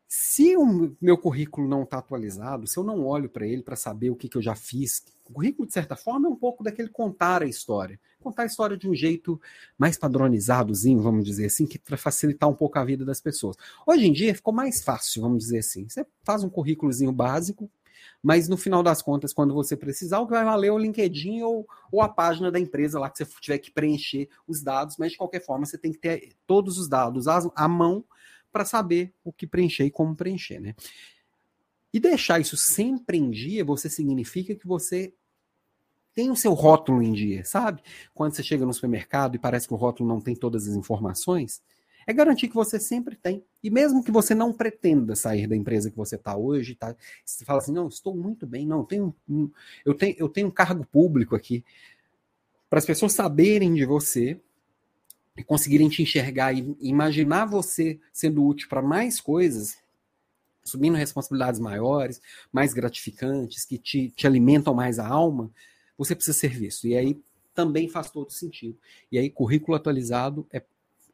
[0.07, 4.09] se o meu currículo não está atualizado, se eu não olho para ele para saber
[4.09, 6.87] o que, que eu já fiz, o currículo, de certa forma, é um pouco daquele
[6.87, 7.99] contar a história.
[8.21, 9.39] Contar a história de um jeito
[9.77, 13.57] mais padronizadozinho, vamos dizer assim, que para facilitar um pouco a vida das pessoas.
[13.85, 15.89] Hoje em dia ficou mais fácil, vamos dizer assim.
[15.89, 17.69] Você faz um currículozinho básico,
[18.23, 21.41] mas no final das contas, quando você precisar, o que vai valer é o LinkedIn
[21.41, 25.11] ou, ou a página da empresa lá que você tiver que preencher os dados, mas
[25.11, 28.05] de qualquer forma você tem que ter todos os dados à mão
[28.51, 30.75] para saber o que preencher e como preencher, né?
[31.93, 35.13] E deixar isso sempre em dia, você significa que você
[36.13, 37.81] tem o seu rótulo em dia, sabe?
[38.13, 41.61] Quando você chega no supermercado e parece que o rótulo não tem todas as informações,
[42.07, 43.43] é garantir que você sempre tem.
[43.61, 47.43] E mesmo que você não pretenda sair da empresa que você está hoje, tá, você
[47.43, 49.13] fala assim, não, estou muito bem, não, tenho,
[49.85, 51.63] eu, tenho, eu tenho um cargo público aqui.
[52.69, 54.41] Para as pessoas saberem de você,
[55.43, 59.77] conseguirem te enxergar e imaginar você sendo útil para mais coisas,
[60.63, 62.21] assumindo responsabilidades maiores,
[62.51, 65.49] mais gratificantes, que te, te alimentam mais a alma,
[65.97, 66.87] você precisa ser visto.
[66.87, 67.19] E aí
[67.57, 68.77] também faz todo sentido.
[69.11, 70.61] E aí, currículo atualizado é,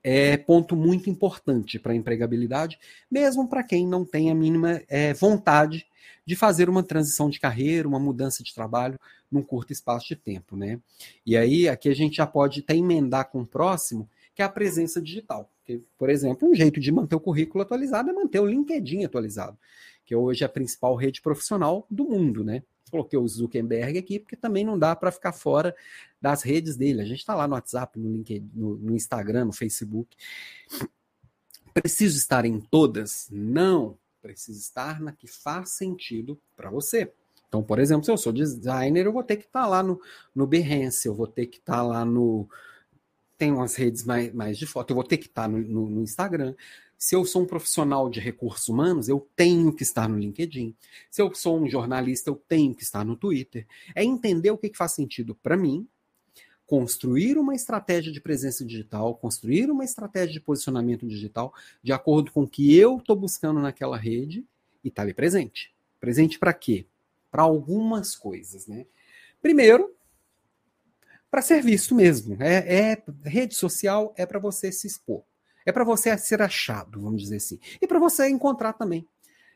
[0.03, 2.77] é ponto muito importante para a empregabilidade,
[3.09, 5.85] mesmo para quem não tem a mínima é, vontade
[6.25, 8.99] de fazer uma transição de carreira, uma mudança de trabalho
[9.31, 10.79] num curto espaço de tempo, né?
[11.25, 14.49] E aí, aqui a gente já pode até emendar com o próximo, que é a
[14.49, 15.49] presença digital.
[15.97, 19.57] Por exemplo, um jeito de manter o currículo atualizado é manter o LinkedIn atualizado,
[20.05, 22.63] que hoje é a principal rede profissional do mundo, né?
[22.89, 25.75] Coloquei o Zuckerberg aqui, porque também não dá para ficar fora
[26.21, 27.01] das redes dele.
[27.01, 30.15] A gente está lá no WhatsApp, no LinkedIn, no, no Instagram, no Facebook.
[31.73, 33.27] Preciso estar em todas?
[33.31, 33.97] Não.
[34.21, 37.11] Preciso estar na que faz sentido para você.
[37.47, 39.99] Então, por exemplo, se eu sou designer, eu vou ter que estar tá lá no,
[40.33, 42.47] no Behance, eu vou ter que estar tá lá no,
[43.43, 46.01] tem umas redes mais, mais de foto, eu vou ter que estar no, no, no,
[46.01, 46.55] Instagram.
[46.97, 50.73] Se eu sou um profissional de recursos humanos, eu tenho que estar no LinkedIn.
[51.11, 53.67] Se eu sou um jornalista, eu tenho que estar no Twitter.
[53.93, 55.85] É entender o que, que faz sentido para mim,
[56.65, 61.53] construir uma estratégia de presença digital, construir uma estratégia de posicionamento digital
[61.83, 64.45] de acordo com o que eu estou buscando naquela rede
[64.81, 65.75] e estar tá ali presente.
[65.99, 66.85] Presente para quê?
[67.29, 68.85] Para algumas coisas, né?
[69.41, 69.93] Primeiro,
[71.33, 72.37] para ser visto mesmo.
[72.39, 75.23] É, é rede social é para você se expor,
[75.65, 79.07] é para você ser achado, vamos dizer assim, e para você encontrar também.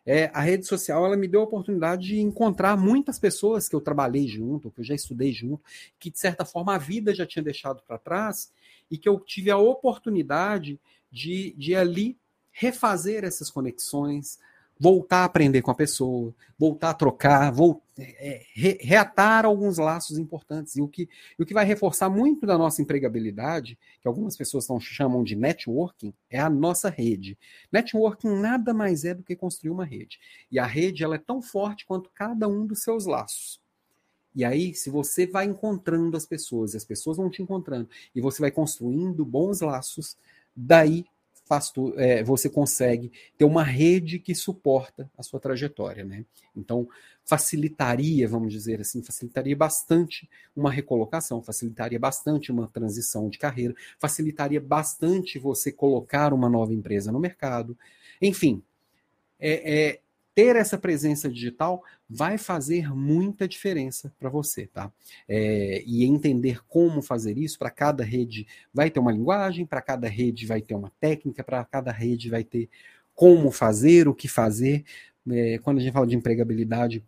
[0.04, 3.82] É, a rede social ela me deu a oportunidade de encontrar muitas pessoas que eu
[3.82, 5.62] trabalhei junto, que eu já estudei junto,
[6.00, 8.52] que de certa forma a vida já tinha deixado para trás
[8.90, 10.80] e que eu tive a oportunidade
[11.12, 12.18] de, de ali
[12.52, 14.40] refazer essas conexões,
[14.80, 20.18] voltar a aprender com a pessoa, voltar a trocar, voltar, é, re, reatar alguns laços
[20.18, 20.76] importantes.
[20.76, 24.68] E o, que, e o que vai reforçar muito da nossa empregabilidade, que algumas pessoas
[24.68, 27.38] não chamam de networking, é a nossa rede.
[27.72, 30.20] Networking nada mais é do que construir uma rede.
[30.52, 33.60] E a rede ela é tão forte quanto cada um dos seus laços.
[34.36, 38.40] E aí, se você vai encontrando as pessoas, as pessoas vão te encontrando, e você
[38.40, 40.16] vai construindo bons laços,
[40.56, 41.06] daí
[41.74, 46.26] tu, é, você consegue ter uma rede que suporta a sua trajetória, né?
[46.56, 46.88] Então,
[47.24, 54.62] facilitaria, vamos dizer assim, facilitaria bastante uma recolocação, facilitaria bastante uma transição de carreira, facilitaria
[54.62, 57.78] bastante você colocar uma nova empresa no mercado.
[58.22, 58.62] Enfim,
[59.40, 60.00] é, é
[60.38, 64.93] ter essa presença digital vai fazer muita diferença para você, tá?
[65.28, 70.08] É, e entender como fazer isso, para cada rede vai ter uma linguagem, para cada
[70.08, 72.69] rede vai ter uma técnica, para cada rede vai ter
[73.15, 74.86] como fazer, o que fazer.
[75.28, 77.04] É, quando a gente fala de empregabilidade,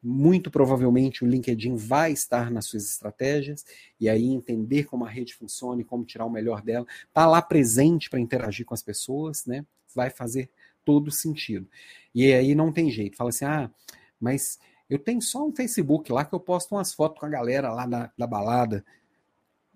[0.00, 3.64] muito provavelmente o LinkedIn vai estar nas suas estratégias,
[3.98, 7.42] e aí entender como a rede funciona e como tirar o melhor dela, tá lá
[7.42, 9.66] presente para interagir com as pessoas, né?
[9.92, 10.48] Vai fazer
[10.88, 11.68] todo sentido.
[12.14, 13.18] E aí não tem jeito.
[13.18, 13.70] Fala assim, ah,
[14.18, 17.70] mas eu tenho só um Facebook lá que eu posto umas fotos com a galera
[17.70, 18.82] lá da, da balada.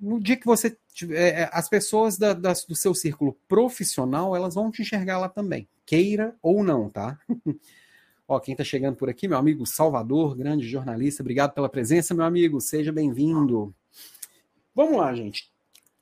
[0.00, 4.54] No dia que você tiver, é, as pessoas da, da, do seu círculo profissional, elas
[4.54, 7.18] vão te enxergar lá também, queira ou não, tá?
[8.26, 12.24] Ó, quem tá chegando por aqui, meu amigo Salvador, grande jornalista, obrigado pela presença, meu
[12.24, 13.74] amigo, seja bem-vindo.
[14.74, 15.52] Vamos lá, gente.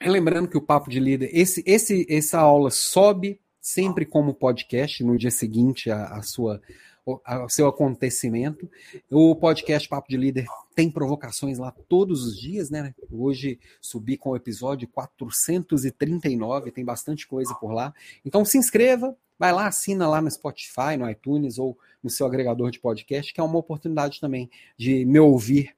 [0.00, 5.18] Lembrando que o Papo de Líder, esse, esse, essa aula sobe sempre como podcast, no
[5.18, 6.60] dia seguinte a, a sua
[7.04, 8.70] o, o seu acontecimento.
[9.10, 12.94] O podcast Papo de Líder tem provocações lá todos os dias, né?
[13.10, 17.92] Hoje subi com o episódio 439, tem bastante coisa por lá.
[18.24, 22.70] Então se inscreva, vai lá, assina lá no Spotify, no iTunes ou no seu agregador
[22.70, 25.74] de podcast, que é uma oportunidade também de me ouvir.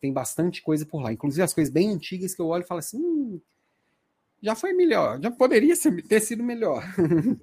[0.00, 2.80] Tem bastante coisa por lá, inclusive as coisas bem antigas que eu olho e falo
[2.80, 3.40] assim, hum,
[4.42, 5.74] já foi melhor, já poderia
[6.08, 6.84] ter sido melhor.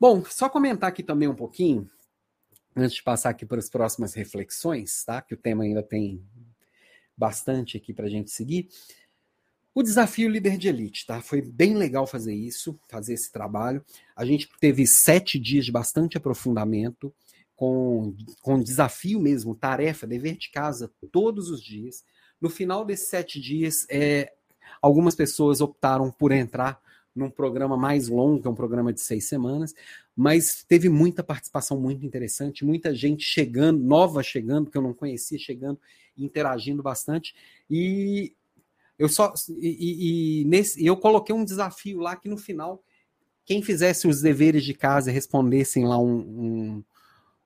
[0.00, 1.88] Bom, só comentar aqui também um pouquinho,
[2.74, 5.20] antes de passar aqui para as próximas reflexões, tá?
[5.20, 6.24] Que o tema ainda tem
[7.16, 8.68] bastante aqui para a gente seguir.
[9.74, 11.20] O desafio líder de elite, tá?
[11.20, 13.84] Foi bem legal fazer isso, fazer esse trabalho.
[14.16, 17.12] A gente teve sete dias de bastante aprofundamento,
[17.56, 22.04] com, com desafio mesmo, tarefa, dever de casa todos os dias.
[22.40, 24.32] No final desses sete dias, é,
[24.80, 26.80] Algumas pessoas optaram por entrar
[27.14, 29.74] num programa mais longo, que é um programa de seis semanas,
[30.16, 35.38] mas teve muita participação muito interessante, muita gente chegando, nova chegando, que eu não conhecia,
[35.38, 35.78] chegando,
[36.18, 37.34] interagindo bastante.
[37.70, 38.34] E
[38.98, 42.82] eu só e, e nesse eu coloquei um desafio lá que no final
[43.44, 46.84] quem fizesse os deveres de casa e respondessem lá um, um,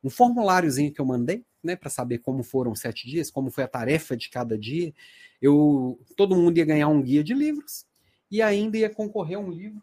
[0.05, 3.69] um formuláriozinho que eu mandei, né, para saber como foram sete dias, como foi a
[3.69, 4.93] tarefa de cada dia,
[5.41, 7.87] eu todo mundo ia ganhar um guia de livros
[8.31, 9.83] e ainda ia concorrer a um livro,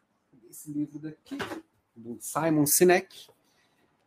[0.49, 1.37] esse livro daqui,
[1.95, 3.27] do Simon Sinek,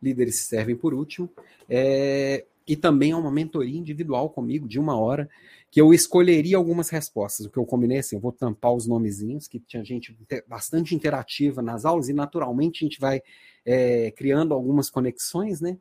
[0.01, 1.29] Líderes Servem por Último,
[1.67, 5.29] é, e também é uma mentoria individual comigo de uma hora,
[5.71, 7.45] que eu escolheria algumas respostas.
[7.45, 10.15] O que eu combinei assim, eu vou tampar os nomezinhos, que tinha gente
[10.47, 13.21] bastante interativa nas aulas, e naturalmente a gente vai
[13.65, 15.77] é, criando algumas conexões, né?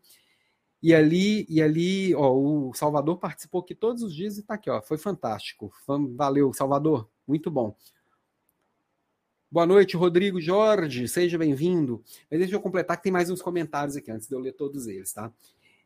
[0.82, 4.70] E ali, e ali, ó, o Salvador participou aqui todos os dias e está aqui,
[4.70, 5.72] ó, foi fantástico.
[6.14, 7.76] Valeu, Salvador, muito bom.
[9.50, 12.04] Boa noite, Rodrigo Jorge, seja bem-vindo.
[12.30, 14.86] Mas deixa eu completar que tem mais uns comentários aqui antes de eu ler todos
[14.86, 15.32] eles, tá?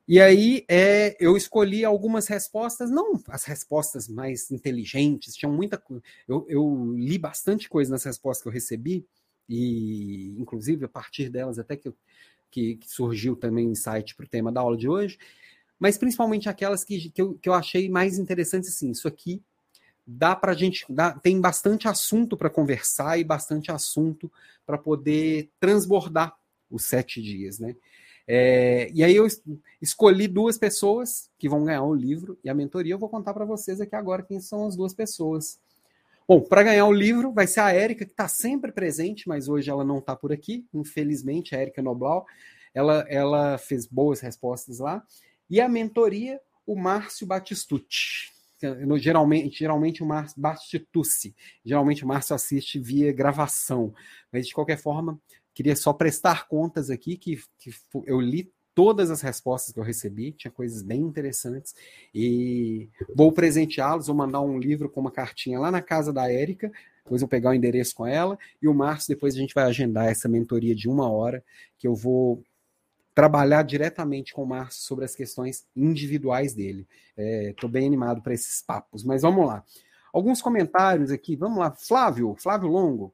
[0.07, 6.03] E aí é, eu escolhi algumas respostas, não as respostas mais inteligentes, tinha muita coisa.
[6.27, 9.07] Eu, eu, li bastante coisa nas respostas que eu recebi,
[9.49, 11.97] e inclusive a partir delas até que eu
[12.53, 15.19] que, que surgiu também insight para o tema da aula de hoje,
[15.79, 19.43] mas principalmente aquelas que, que, eu, que eu achei mais interessantes, assim, isso aqui
[20.07, 24.31] dá para a gente, dá, tem bastante assunto para conversar e bastante assunto
[24.67, 26.37] para poder transbordar
[26.71, 27.75] os sete dias, né?
[28.27, 29.27] É, e aí eu
[29.81, 32.95] escolhi duas pessoas que vão ganhar o livro e a mentoria.
[32.95, 35.59] Eu vou contar para vocês aqui agora quem são as duas pessoas.
[36.33, 39.69] Bom, para ganhar o livro vai ser a Érica, que está sempre presente, mas hoje
[39.69, 42.25] ela não está por aqui, infelizmente, a Érica Noblau.
[42.73, 45.05] Ela, ela fez boas respostas lá.
[45.51, 48.31] E a mentoria, o Márcio Batistucci.
[48.99, 51.37] Geralmente, geralmente o Márcio Batistucci.
[51.63, 53.93] Geralmente o Márcio assiste via gravação.
[54.33, 55.21] Mas, de qualquer forma,
[55.53, 57.75] queria só prestar contas aqui, que, que
[58.07, 61.75] eu li todas as respostas que eu recebi, tinha coisas bem interessantes.
[62.15, 66.73] E vou presenteá-los, vou mandar um livro com uma cartinha lá na casa da Érica,
[67.05, 70.07] depois eu pegar o endereço com ela, e o Márcio, depois a gente vai agendar
[70.07, 71.45] essa mentoria de uma hora,
[71.79, 72.43] que eu vou
[73.15, 76.87] trabalhar diretamente com o Márcio sobre as questões individuais dele.
[77.17, 79.65] Estou é, bem animado para esses papos, mas vamos lá.
[80.13, 81.71] Alguns comentários aqui, vamos lá.
[81.73, 83.13] Flávio, Flávio Longo.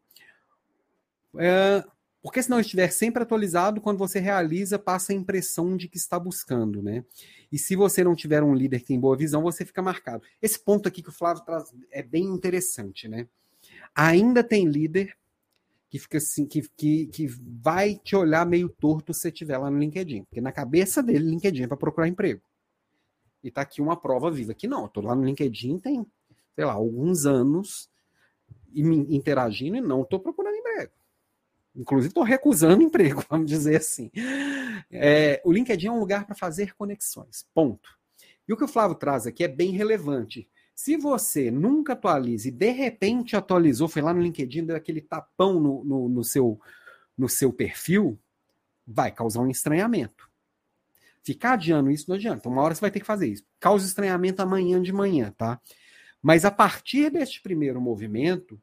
[1.36, 1.84] É,
[2.28, 6.20] porque se não estiver sempre atualizado, quando você realiza, passa a impressão de que está
[6.20, 7.02] buscando, né?
[7.50, 10.22] E se você não tiver um líder que tem boa visão, você fica marcado.
[10.42, 13.26] Esse ponto aqui que o Flávio traz é bem interessante, né?
[13.94, 15.16] Ainda tem líder
[15.88, 17.26] que fica assim, que, que, que
[17.62, 20.24] vai te olhar meio torto se você estiver lá no LinkedIn.
[20.24, 22.42] Porque na cabeça dele, LinkedIn é para procurar emprego.
[23.42, 26.06] E tá aqui uma prova viva que não, eu tô lá no LinkedIn tem,
[26.54, 27.88] sei lá, alguns anos
[28.74, 30.57] e me interagindo e não estou procurando.
[31.78, 34.10] Inclusive, estou recusando emprego, vamos dizer assim.
[34.90, 37.46] É, o LinkedIn é um lugar para fazer conexões.
[37.54, 37.96] Ponto.
[38.48, 40.48] E o que o Flávio traz aqui é bem relevante.
[40.74, 45.60] Se você nunca atualiza e de repente atualizou, foi lá no LinkedIn, deu aquele tapão
[45.60, 46.60] no, no, no seu,
[47.16, 48.18] no seu perfil,
[48.86, 50.28] vai causar um estranhamento.
[51.22, 52.48] Ficar adiando isso não adianta.
[52.48, 53.44] Uma hora você vai ter que fazer isso.
[53.60, 55.60] Causa estranhamento amanhã de manhã, tá?
[56.22, 58.60] Mas a partir deste primeiro movimento,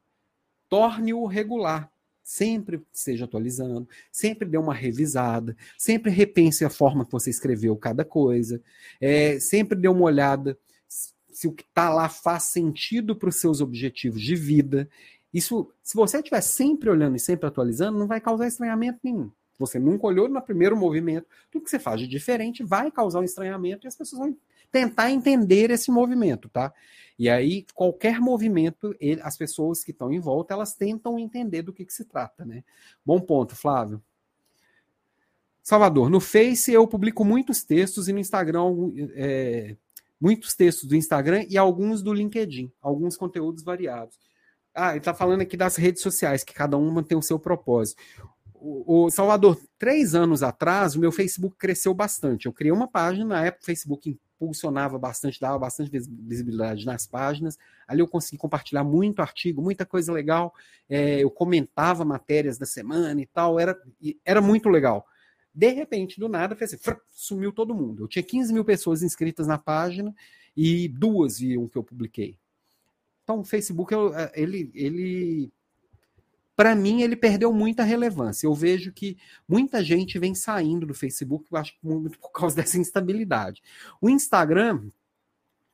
[0.68, 1.90] torne-o regular
[2.26, 8.04] sempre esteja atualizando, sempre dê uma revisada, sempre repense a forma que você escreveu cada
[8.04, 8.60] coisa,
[9.00, 10.58] é, sempre dê uma olhada
[10.88, 14.88] se o que está lá faz sentido para os seus objetivos de vida.
[15.32, 19.30] Isso, se você estiver sempre olhando e sempre atualizando, não vai causar estranhamento nenhum.
[19.58, 23.24] Você nunca olhou no primeiro movimento, tudo que você faz de diferente vai causar um
[23.24, 24.36] estranhamento e as pessoas vão
[24.70, 26.72] tentar entender esse movimento, tá?
[27.18, 31.72] E aí, qualquer movimento, ele, as pessoas que estão em volta, elas tentam entender do
[31.72, 32.62] que, que se trata, né?
[33.04, 34.02] Bom ponto, Flávio.
[35.62, 38.62] Salvador, no Face eu publico muitos textos e no Instagram
[39.14, 39.76] é,
[40.20, 44.16] muitos textos do Instagram e alguns do LinkedIn, alguns conteúdos variados.
[44.74, 48.02] Ah, ele está falando aqui das redes sociais, que cada uma tem o seu propósito.
[48.60, 52.46] O, o, Salvador, três anos atrás, o meu Facebook cresceu bastante.
[52.46, 57.58] Eu criei uma página, na época o Facebook impulsionava bastante, dava bastante visibilidade nas páginas.
[57.86, 60.54] Ali eu consegui compartilhar muito artigo, muita coisa legal.
[60.88, 63.76] É, eu comentava matérias da semana e tal, era,
[64.24, 65.06] era muito legal.
[65.54, 68.04] De repente, do nada, fez assim, sumiu todo mundo.
[68.04, 70.14] Eu tinha 15 mil pessoas inscritas na página
[70.54, 72.38] e duas viam que eu publiquei.
[73.24, 75.52] Então, o Facebook, é, ele, ele
[76.56, 78.46] para mim, ele perdeu muita relevância.
[78.46, 82.78] Eu vejo que muita gente vem saindo do Facebook, eu acho muito por causa dessa
[82.78, 83.62] instabilidade.
[84.00, 84.88] O Instagram,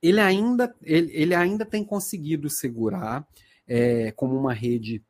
[0.02, 3.26] ele ainda, ele, ele ainda tem conseguido segurar
[3.66, 5.00] é, como uma rede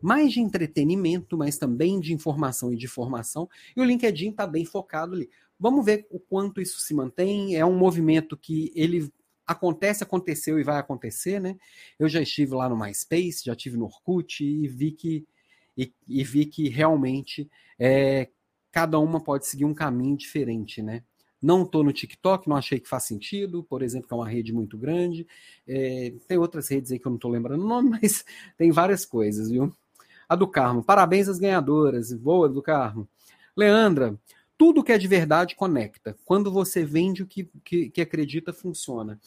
[0.00, 3.48] mais de entretenimento, mas também de informação e de formação.
[3.76, 5.30] E o LinkedIn está bem focado ali.
[5.60, 7.54] Vamos ver o quanto isso se mantém.
[7.54, 9.12] É um movimento que ele
[9.46, 11.56] acontece, aconteceu e vai acontecer, né?
[11.98, 15.26] Eu já estive lá no MySpace, já estive no Orkut e vi que
[15.76, 18.28] e, e vi que realmente é,
[18.70, 21.02] cada uma pode seguir um caminho diferente, né?
[21.40, 24.52] Não estou no TikTok, não achei que faz sentido, por exemplo, que é uma rede
[24.52, 25.26] muito grande.
[25.66, 28.24] É, tem outras redes aí que eu não estou lembrando o nome, mas
[28.56, 29.72] tem várias coisas, viu?
[30.28, 30.84] A do Carmo.
[30.84, 32.12] Parabéns às ganhadoras.
[32.12, 33.08] Boa, do Carmo.
[33.56, 34.18] Leandra,
[34.56, 36.16] tudo que é de verdade conecta.
[36.24, 39.20] Quando você vende o que, que, que acredita, funciona.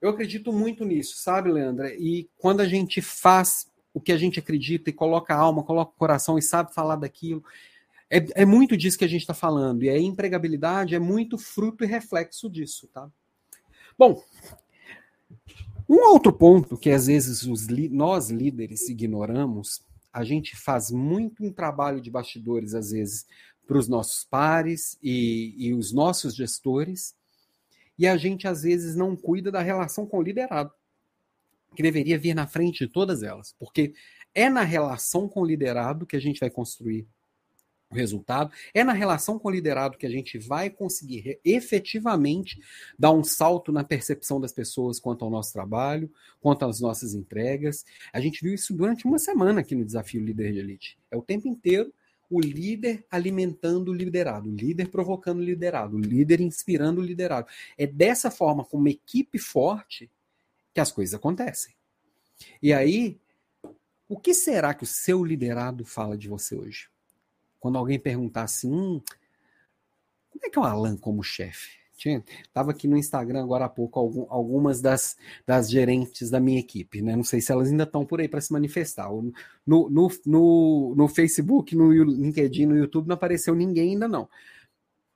[0.00, 1.94] Eu acredito muito nisso, sabe, Leandra?
[1.94, 5.92] E quando a gente faz o que a gente acredita e coloca a alma, coloca
[5.92, 7.44] o coração e sabe falar daquilo,
[8.10, 9.82] é, é muito disso que a gente está falando.
[9.84, 13.08] E a empregabilidade é muito fruto e reflexo disso, tá?
[13.98, 14.22] Bom,
[15.88, 19.82] um outro ponto que às vezes os, nós líderes ignoramos
[20.12, 23.26] a gente faz muito um trabalho de bastidores, às vezes,
[23.66, 27.14] para os nossos pares e, e os nossos gestores,
[27.98, 30.72] e a gente, às vezes, não cuida da relação com o liderado,
[31.74, 33.94] que deveria vir na frente de todas elas, porque
[34.34, 37.06] é na relação com o liderado que a gente vai construir
[37.92, 38.50] o resultado.
[38.74, 42.58] É na relação com o liderado que a gente vai conseguir efetivamente
[42.98, 46.10] dar um salto na percepção das pessoas quanto ao nosso trabalho,
[46.40, 47.84] quanto às nossas entregas.
[48.12, 50.98] A gente viu isso durante uma semana aqui no Desafio Líder de Elite.
[51.10, 51.92] É o tempo inteiro
[52.34, 57.46] o líder alimentando o liderado, o líder provocando o liderado, o líder inspirando o liderado.
[57.76, 60.10] É dessa forma, com uma equipe forte,
[60.72, 61.74] que as coisas acontecem.
[62.62, 63.20] E aí,
[64.08, 66.92] o que será que o seu liderado fala de você hoje?
[67.62, 69.00] quando alguém perguntar assim, hum,
[70.30, 71.78] como é que é o Alan como chefe?
[72.08, 77.02] Estava aqui no Instagram agora há pouco algum, algumas das, das gerentes da minha equipe,
[77.02, 77.14] né?
[77.14, 79.08] Não sei se elas ainda estão por aí para se manifestar.
[79.66, 84.28] No, no, no, no Facebook, no LinkedIn, no YouTube não apareceu ninguém ainda não.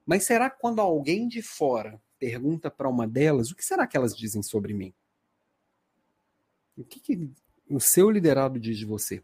[0.05, 3.97] Mas será que quando alguém de fora pergunta para uma delas, o que será que
[3.97, 4.95] elas dizem sobre mim?
[6.77, 7.31] O que, que
[7.69, 9.23] o seu liderado diz de você?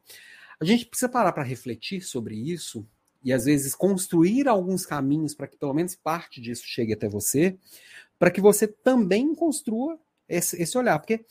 [0.61, 2.87] A gente precisa parar para refletir sobre isso
[3.25, 7.57] e às vezes construir alguns caminhos para que pelo menos parte disso chegue até você,
[8.19, 9.99] para que você também construa
[10.29, 10.99] esse, esse olhar.
[10.99, 11.25] Porque,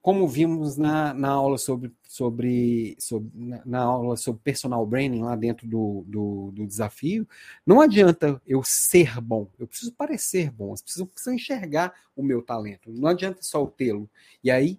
[0.00, 5.34] como vimos na, na aula sobre, sobre, sobre na, na, aula sobre personal branding lá
[5.34, 7.26] dentro do, do, do, desafio,
[7.66, 12.42] não adianta eu ser bom, eu preciso parecer bom, eu preciso, preciso enxergar o meu
[12.42, 14.10] talento, não adianta só eu tê-lo.
[14.42, 14.78] E aí,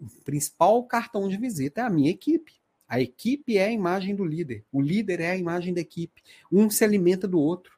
[0.00, 2.63] o principal cartão de visita é a minha equipe.
[2.88, 4.64] A equipe é a imagem do líder.
[4.70, 6.22] O líder é a imagem da equipe.
[6.50, 7.74] Um se alimenta do outro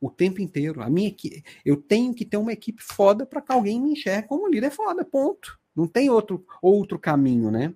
[0.00, 0.82] o tempo inteiro.
[0.82, 4.28] A minha equipe, eu tenho que ter uma equipe foda para que alguém me enxergue
[4.28, 5.58] como líder foda, ponto.
[5.74, 7.74] Não tem outro outro caminho, né?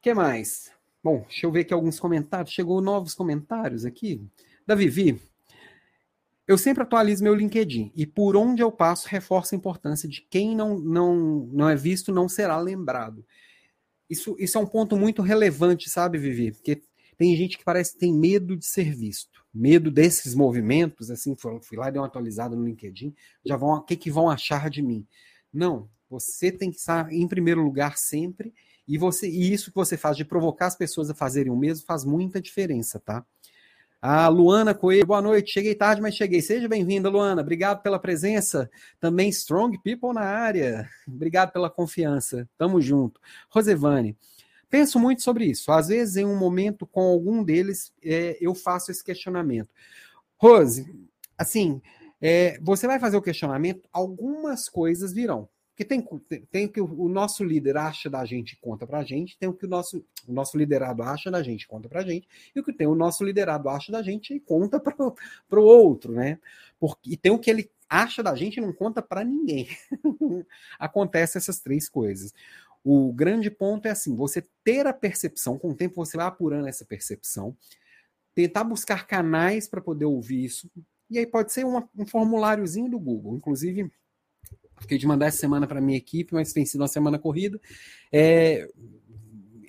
[0.00, 0.72] Que mais?
[1.02, 2.54] Bom, deixa eu ver aqui alguns comentários.
[2.54, 4.24] Chegou novos comentários aqui.
[4.66, 5.20] Da Vivi.
[6.46, 10.56] Eu sempre atualizo meu LinkedIn e por onde eu passo reforço a importância de quem
[10.56, 11.16] não, não,
[11.52, 13.24] não é visto não será lembrado.
[14.10, 16.50] Isso, isso é um ponto muito relevante, sabe, Vivi?
[16.50, 16.82] Porque
[17.16, 21.78] tem gente que parece que tem medo de ser visto, medo desses movimentos, assim, fui
[21.78, 24.82] lá e dei uma atualizada no LinkedIn, já vão, o que, que vão achar de
[24.82, 25.06] mim?
[25.52, 28.52] Não, você tem que estar em primeiro lugar sempre,
[28.88, 31.86] e você e isso que você faz de provocar as pessoas a fazerem o mesmo
[31.86, 33.24] faz muita diferença, tá?
[34.02, 35.52] A Luana Coelho, boa noite.
[35.52, 36.40] Cheguei tarde, mas cheguei.
[36.40, 37.42] Seja bem-vinda, Luana.
[37.42, 38.70] Obrigado pela presença.
[38.98, 40.88] Também Strong People na área.
[41.06, 42.48] Obrigado pela confiança.
[42.56, 43.20] Tamo junto.
[43.50, 44.16] Rosevane,
[44.70, 45.70] penso muito sobre isso.
[45.70, 49.68] Às vezes, em um momento com algum deles, é, eu faço esse questionamento.
[50.38, 50.90] Rose,
[51.36, 51.82] assim,
[52.22, 55.46] é, você vai fazer o questionamento, algumas coisas virão.
[55.80, 59.38] Porque tem, tem o que o nosso líder acha da gente e conta pra gente,
[59.38, 62.28] tem o que o nosso, o nosso liderado acha da gente e conta pra gente,
[62.54, 64.94] e o que tem o nosso liderado acha da gente e conta para
[65.58, 66.38] o outro, né?
[66.78, 69.68] Porque, e tem o que ele acha da gente e não conta para ninguém.
[70.78, 72.34] Acontece essas três coisas.
[72.84, 76.68] O grande ponto é assim: você ter a percepção, com o tempo você vai apurando
[76.68, 77.56] essa percepção,
[78.34, 80.70] tentar buscar canais para poder ouvir isso.
[81.08, 83.34] E aí pode ser uma, um formuláriozinho do Google.
[83.34, 83.90] Inclusive,
[84.80, 87.60] fiquei de mandar essa semana para minha equipe, mas tem sido uma semana corrida.
[88.10, 88.68] É,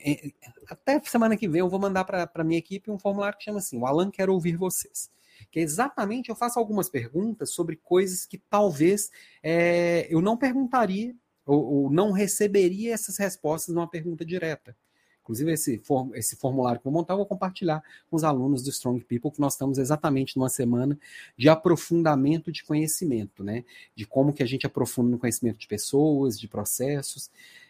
[0.03, 0.31] é,
[0.67, 3.77] até semana que vem eu vou mandar para minha equipe um formulário que chama assim:
[3.77, 5.09] o Alan quer ouvir vocês.
[5.51, 9.09] Que é exatamente eu faço algumas perguntas sobre coisas que talvez
[9.43, 14.75] é, eu não perguntaria ou, ou não receberia essas respostas numa pergunta direta.
[15.21, 15.81] Inclusive, esse,
[16.15, 19.31] esse formulário que eu vou montar, eu vou compartilhar com os alunos do Strong People,
[19.31, 20.97] que nós estamos exatamente numa semana
[21.37, 23.63] de aprofundamento de conhecimento, né?
[23.95, 27.29] De como que a gente aprofunda no conhecimento de pessoas, de processos,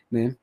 [0.09, 0.35] né?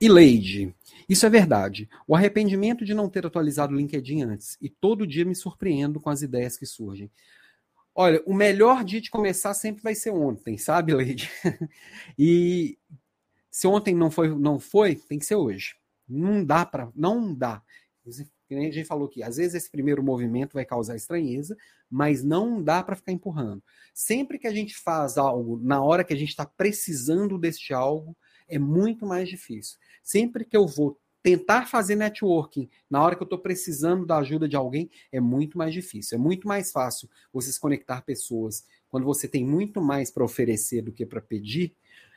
[0.00, 0.72] E Leide,
[1.08, 1.88] isso é verdade.
[2.06, 4.56] O arrependimento de não ter atualizado o LinkedIn antes.
[4.60, 7.10] E todo dia me surpreendo com as ideias que surgem.
[7.94, 11.28] Olha, o melhor dia de começar sempre vai ser ontem, sabe, Leide?
[12.16, 12.78] e
[13.50, 15.74] se ontem não foi, não foi, tem que ser hoje.
[16.08, 17.62] Não dá para, não dá.
[18.06, 21.56] A gente falou que às vezes esse primeiro movimento vai causar estranheza,
[21.90, 23.62] mas não dá para ficar empurrando.
[23.92, 28.16] Sempre que a gente faz algo na hora que a gente está precisando deste algo,
[28.48, 29.78] é muito mais difícil.
[30.02, 34.48] Sempre que eu vou tentar fazer networking na hora que eu estou precisando da ajuda
[34.48, 36.16] de alguém é muito mais difícil.
[36.16, 40.80] É muito mais fácil você se conectar pessoas quando você tem muito mais para oferecer
[40.80, 41.76] do que para pedir,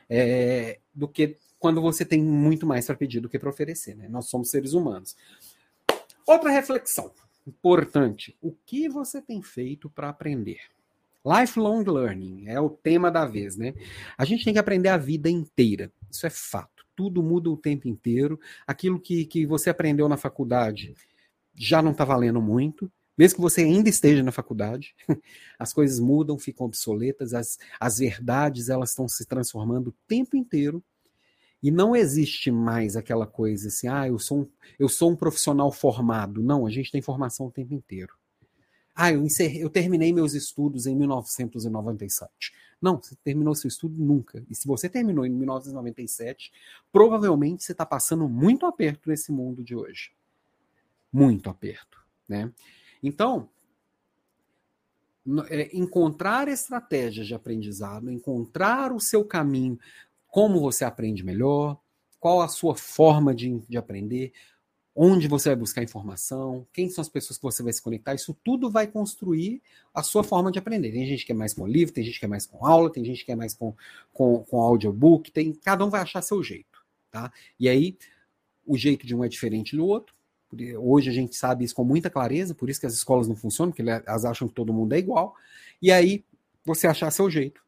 [0.09, 3.95] é, do que quando você tem muito mais para pedir do que para oferecer.
[3.95, 4.07] Né?
[4.09, 5.15] Nós somos seres humanos.
[6.25, 7.11] Outra reflexão
[7.47, 10.59] importante: o que você tem feito para aprender?
[11.23, 13.75] Lifelong learning é o tema da vez, né?
[14.17, 15.91] A gente tem que aprender a vida inteira.
[16.09, 18.39] Isso é fato tudo muda o tempo inteiro.
[18.67, 20.93] Aquilo que, que você aprendeu na faculdade
[21.55, 22.91] já não está valendo muito.
[23.21, 24.95] Mesmo que você ainda esteja na faculdade,
[25.59, 30.83] as coisas mudam, ficam obsoletas, as, as verdades elas estão se transformando o tempo inteiro.
[31.61, 34.49] E não existe mais aquela coisa assim, ah, eu sou um,
[34.79, 36.41] eu sou um profissional formado.
[36.41, 38.11] Não, a gente tem formação o tempo inteiro.
[38.95, 42.51] Ah, eu, encerrei, eu terminei meus estudos em 1997.
[42.81, 44.43] Não, você terminou seu estudo nunca.
[44.49, 46.51] E se você terminou em 1997,
[46.91, 50.11] provavelmente você está passando muito aperto nesse mundo de hoje.
[51.13, 52.01] Muito aperto.
[52.27, 52.51] Né?
[53.01, 53.49] Então,
[55.49, 59.79] é, encontrar estratégias de aprendizado, encontrar o seu caminho,
[60.27, 61.79] como você aprende melhor,
[62.19, 64.31] qual a sua forma de, de aprender,
[64.95, 68.37] onde você vai buscar informação, quem são as pessoas que você vai se conectar, isso
[68.43, 69.61] tudo vai construir
[69.93, 70.91] a sua forma de aprender.
[70.91, 73.03] Tem gente que é mais com livro, tem gente que é mais com aula, tem
[73.05, 73.73] gente que é mais com,
[74.11, 77.31] com, com audiobook, tem, cada um vai achar seu jeito, tá?
[77.59, 77.97] E aí,
[78.65, 80.13] o jeito de um é diferente do outro,
[80.77, 83.71] hoje a gente sabe isso com muita clareza, por isso que as escolas não funcionam,
[83.71, 85.35] porque elas acham que todo mundo é igual,
[85.81, 86.23] e aí,
[86.63, 87.63] você achar seu jeito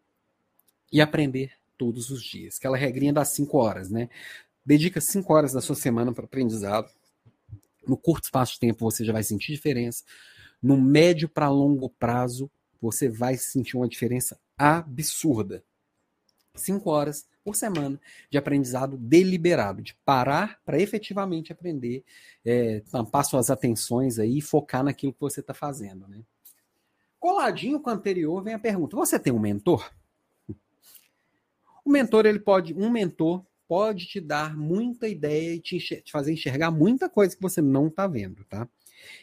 [0.91, 4.09] e aprender todos os dias, aquela regrinha das cinco horas, né?
[4.65, 6.89] Dedica cinco horas da sua semana para aprendizado,
[7.87, 10.03] no curto espaço de tempo você já vai sentir diferença.
[10.61, 12.49] No médio para longo prazo,
[12.81, 15.63] você vai sentir uma diferença absurda.
[16.55, 22.03] Cinco horas por semana de aprendizado deliberado, de parar para efetivamente aprender,
[22.45, 26.07] é, tampar suas atenções aí e focar naquilo que você está fazendo.
[26.07, 26.23] Né?
[27.19, 29.91] Coladinho com o anterior vem a pergunta: você tem um mentor?
[31.85, 36.31] O mentor ele pode, um mentor pode te dar muita ideia e te, te fazer
[36.31, 38.67] enxergar muita coisa que você não está vendo, tá?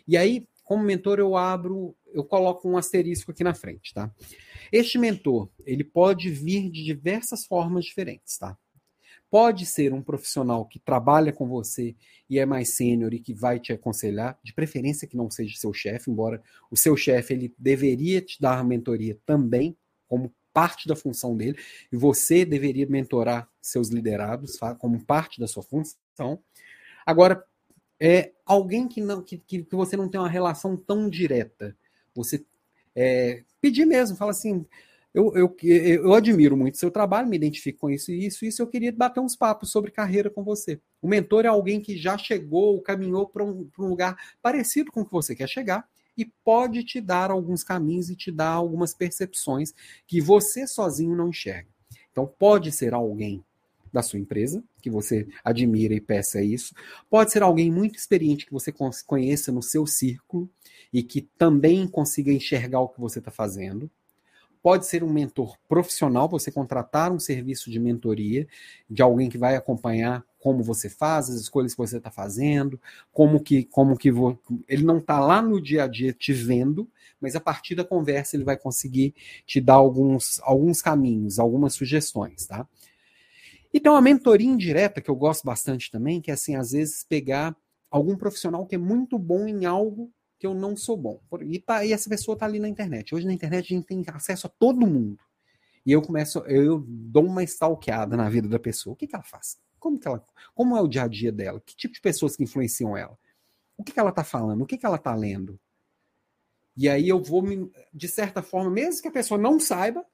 [0.07, 4.09] E aí, como mentor, eu abro, eu coloco um asterisco aqui na frente, tá?
[4.71, 8.57] Este mentor, ele pode vir de diversas formas diferentes, tá?
[9.29, 11.97] Pode ser um profissional que trabalha com você
[12.29, 15.73] e é mais sênior e que vai te aconselhar, de preferência que não seja seu
[15.73, 16.41] chefe, embora
[16.71, 21.59] o seu chefe ele deveria te dar mentoria também, como parte da função dele,
[21.91, 26.41] e você deveria mentorar seus liderados como parte da sua função.
[27.05, 27.45] Agora,
[28.01, 31.77] é alguém que não que, que você não tem uma relação tão direta.
[32.15, 32.45] Você
[32.97, 34.67] é, pedir mesmo, fala assim,
[35.13, 38.67] eu, eu, eu admiro muito seu trabalho, me identifico com isso e isso, isso eu
[38.67, 40.81] queria bater uns papos sobre carreira com você.
[41.03, 45.05] O mentor é alguém que já chegou, caminhou para um, um lugar parecido com o
[45.05, 45.87] que você quer chegar,
[46.17, 49.73] e pode te dar alguns caminhos e te dar algumas percepções
[50.07, 51.69] que você sozinho não enxerga.
[52.11, 53.43] Então, pode ser alguém
[53.93, 56.75] da sua empresa, que você admira e peça isso.
[57.09, 58.73] Pode ser alguém muito experiente que você
[59.07, 60.49] conheça no seu círculo
[60.93, 63.91] e que também consiga enxergar o que você está fazendo.
[64.63, 68.47] pode ser um mentor profissional, você contratar um serviço de mentoria
[68.89, 72.81] de alguém que vai acompanhar como você faz, as escolhas que você está fazendo,
[73.13, 74.39] como que, como que vo...
[74.69, 76.89] ele não está lá no dia a dia te vendo,
[77.21, 79.15] mas a partir da conversa ele vai conseguir
[79.47, 82.67] te dar alguns, alguns caminhos, algumas sugestões, tá?
[83.73, 87.05] E tem uma mentoria indireta que eu gosto bastante também, que é assim, às vezes
[87.05, 87.57] pegar
[87.91, 91.21] algum profissional que é muito bom em algo que eu não sou bom.
[91.43, 93.15] E, tá, e essa pessoa está ali na internet.
[93.15, 95.19] Hoje na internet a gente tem acesso a todo mundo.
[95.85, 98.95] E eu começo, eu dou uma stalkeada na vida da pessoa.
[98.95, 99.59] O que, que ela faz?
[99.79, 101.61] Como que ela, como é o dia a dia dela?
[101.65, 103.19] Que tipo de pessoas que influenciam ela?
[103.77, 104.63] O que, que ela está falando?
[104.63, 105.59] O que, que ela está lendo?
[106.77, 110.05] E aí eu vou, me, de certa forma, mesmo que a pessoa não saiba,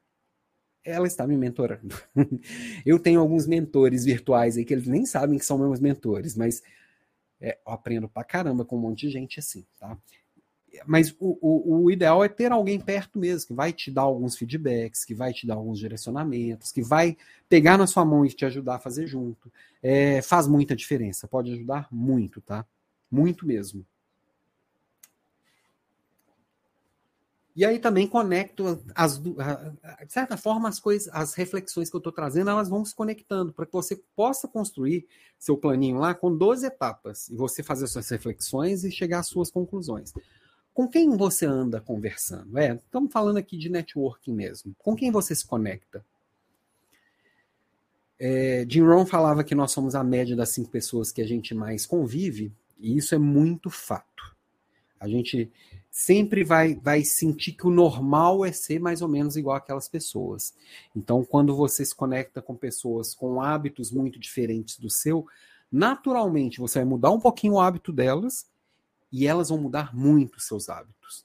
[0.87, 1.95] ela está me mentorando.
[2.87, 6.62] eu tenho alguns mentores virtuais aí que eles nem sabem que são meus mentores, mas
[7.41, 9.99] é, eu aprendo pra caramba com um monte de gente assim, tá?
[10.87, 14.37] Mas o, o, o, ideal é ter alguém perto mesmo, que vai te dar alguns
[14.37, 17.16] feedbacks, que vai te dar alguns direcionamentos, que vai
[17.49, 19.51] pegar na sua mão e te ajudar a fazer junto.
[19.82, 22.64] É, faz muita diferença, pode ajudar muito, tá?
[23.11, 23.87] Muito mesmo.
[27.57, 29.33] E aí também conecto as de
[30.09, 33.65] certa forma as coisas, as reflexões que eu estou trazendo, elas vão se conectando para
[33.65, 35.07] que você possa construir
[35.39, 39.51] seu planinho lá com 12 etapas e você fazer suas reflexões e chegar às suas
[39.51, 40.13] conclusões.
[40.75, 42.59] Com quem você anda conversando?
[42.59, 44.77] É, estamos falando aqui de networking mesmo.
[44.79, 46.05] Com quem você se conecta?
[48.19, 51.55] É, Jim Rohn falava que nós somos a média das cinco pessoas que a gente
[51.55, 54.37] mais convive, e isso é muito fato.
[55.01, 55.51] A gente
[55.99, 60.53] sempre vai, vai sentir que o normal é ser mais ou menos igual aquelas pessoas.
[60.95, 65.27] Então, quando você se conecta com pessoas com hábitos muito diferentes do seu,
[65.73, 68.47] naturalmente você vai mudar um pouquinho o hábito delas
[69.11, 71.25] e elas vão mudar muito os seus hábitos.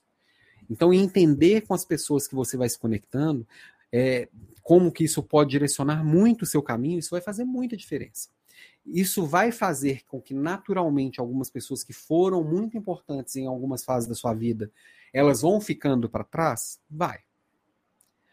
[0.70, 3.46] Então, entender com as pessoas que você vai se conectando,
[3.92, 4.26] é,
[4.62, 8.30] como que isso pode direcionar muito o seu caminho, isso vai fazer muita diferença.
[8.84, 14.08] Isso vai fazer com que naturalmente algumas pessoas que foram muito importantes em algumas fases
[14.08, 14.70] da sua vida,
[15.12, 16.80] elas vão ficando para trás?
[16.90, 17.20] Vai.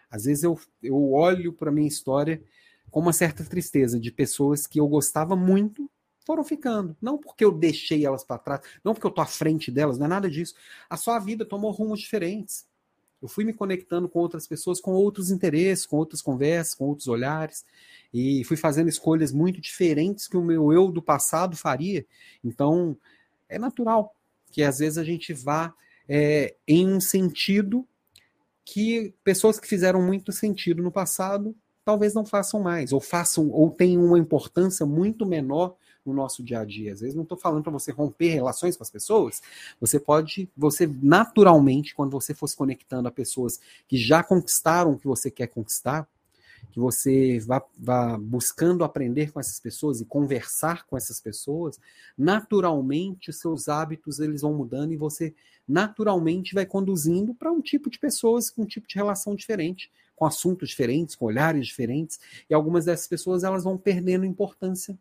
[0.09, 2.43] Às vezes eu, eu olho para minha história
[2.89, 5.89] com uma certa tristeza de pessoas que eu gostava muito
[6.25, 6.95] foram ficando.
[7.01, 10.05] Não porque eu deixei elas para trás, não porque eu tô à frente delas, não
[10.05, 10.53] é nada disso.
[10.87, 12.68] A sua vida tomou rumos diferentes.
[13.21, 17.07] Eu fui me conectando com outras pessoas, com outros interesses, com outras conversas, com outros
[17.07, 17.65] olhares
[18.13, 22.05] e fui fazendo escolhas muito diferentes que o meu eu do passado faria.
[22.43, 22.97] Então,
[23.47, 24.15] é natural
[24.51, 25.73] que às vezes a gente vá
[26.07, 27.87] é, em um sentido
[28.65, 31.55] que pessoas que fizeram muito sentido no passado
[31.85, 35.75] talvez não façam mais, ou façam, ou tenham uma importância muito menor
[36.05, 36.93] no nosso dia a dia.
[36.93, 39.41] Às vezes não estou falando para você romper relações com as pessoas.
[39.79, 44.99] Você pode, você naturalmente, quando você for se conectando a pessoas que já conquistaram o
[44.99, 46.07] que você quer conquistar,
[46.71, 51.79] que você vá, vá buscando aprender com essas pessoas e conversar com essas pessoas,
[52.17, 55.33] naturalmente os seus hábitos eles vão mudando e você
[55.67, 60.25] naturalmente vai conduzindo para um tipo de pessoas com um tipo de relação diferente, com
[60.25, 62.19] assuntos diferentes, com olhares diferentes,
[62.49, 64.97] e algumas dessas pessoas elas vão perdendo importância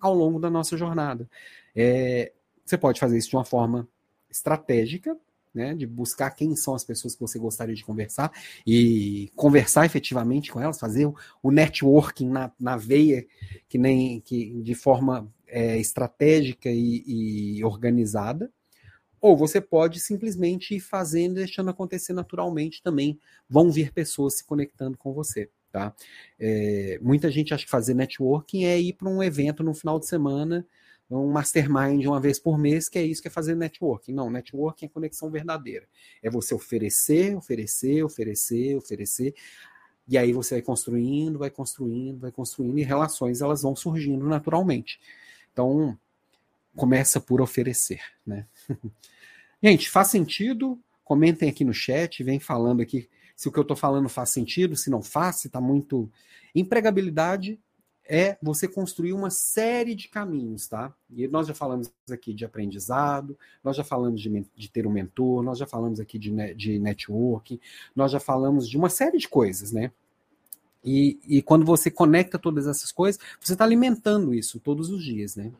[0.00, 1.28] ao longo da nossa jornada.
[1.74, 2.32] É,
[2.64, 3.88] você pode fazer isso de uma forma
[4.30, 5.16] estratégica,
[5.52, 8.32] né, de buscar quem são as pessoas que você gostaria de conversar
[8.64, 13.26] e conversar efetivamente com elas, fazer o, networking na, na veia,
[13.68, 17.02] que nem que de forma é, estratégica e,
[17.58, 18.50] e, organizada,
[19.20, 23.18] ou você pode simplesmente ir fazendo, deixando acontecer naturalmente também.
[23.48, 25.50] Vão vir pessoas se conectando com você.
[25.70, 25.94] Tá?
[26.38, 30.06] É, muita gente acha que fazer networking é ir para um evento no final de
[30.06, 30.66] semana
[31.10, 34.12] um mastermind uma vez por mês, que é isso que é fazer networking.
[34.12, 35.86] Não, networking é conexão verdadeira.
[36.22, 39.34] É você oferecer, oferecer, oferecer, oferecer.
[40.06, 45.00] E aí você vai construindo, vai construindo, vai construindo, e relações elas vão surgindo naturalmente.
[45.52, 45.98] Então,
[46.76, 48.46] começa por oferecer, né?
[49.62, 50.78] Gente, faz sentido?
[51.04, 53.08] Comentem aqui no chat, vem falando aqui
[53.40, 56.12] se o que eu estou falando faz sentido, se não faz, se está muito.
[56.54, 57.58] Empregabilidade
[58.04, 60.92] é você construir uma série de caminhos, tá?
[61.08, 65.42] E nós já falamos aqui de aprendizado, nós já falamos de, de ter um mentor,
[65.42, 67.58] nós já falamos aqui de, de networking,
[67.96, 69.90] nós já falamos de uma série de coisas, né?
[70.84, 75.34] E, e quando você conecta todas essas coisas, você está alimentando isso todos os dias,
[75.34, 75.50] né?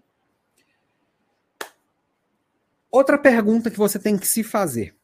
[2.91, 4.95] Outra pergunta que você tem que se fazer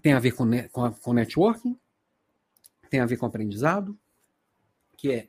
[0.00, 1.76] tem a ver com, com, com networking,
[2.90, 3.96] tem a ver com aprendizado,
[4.96, 5.28] que é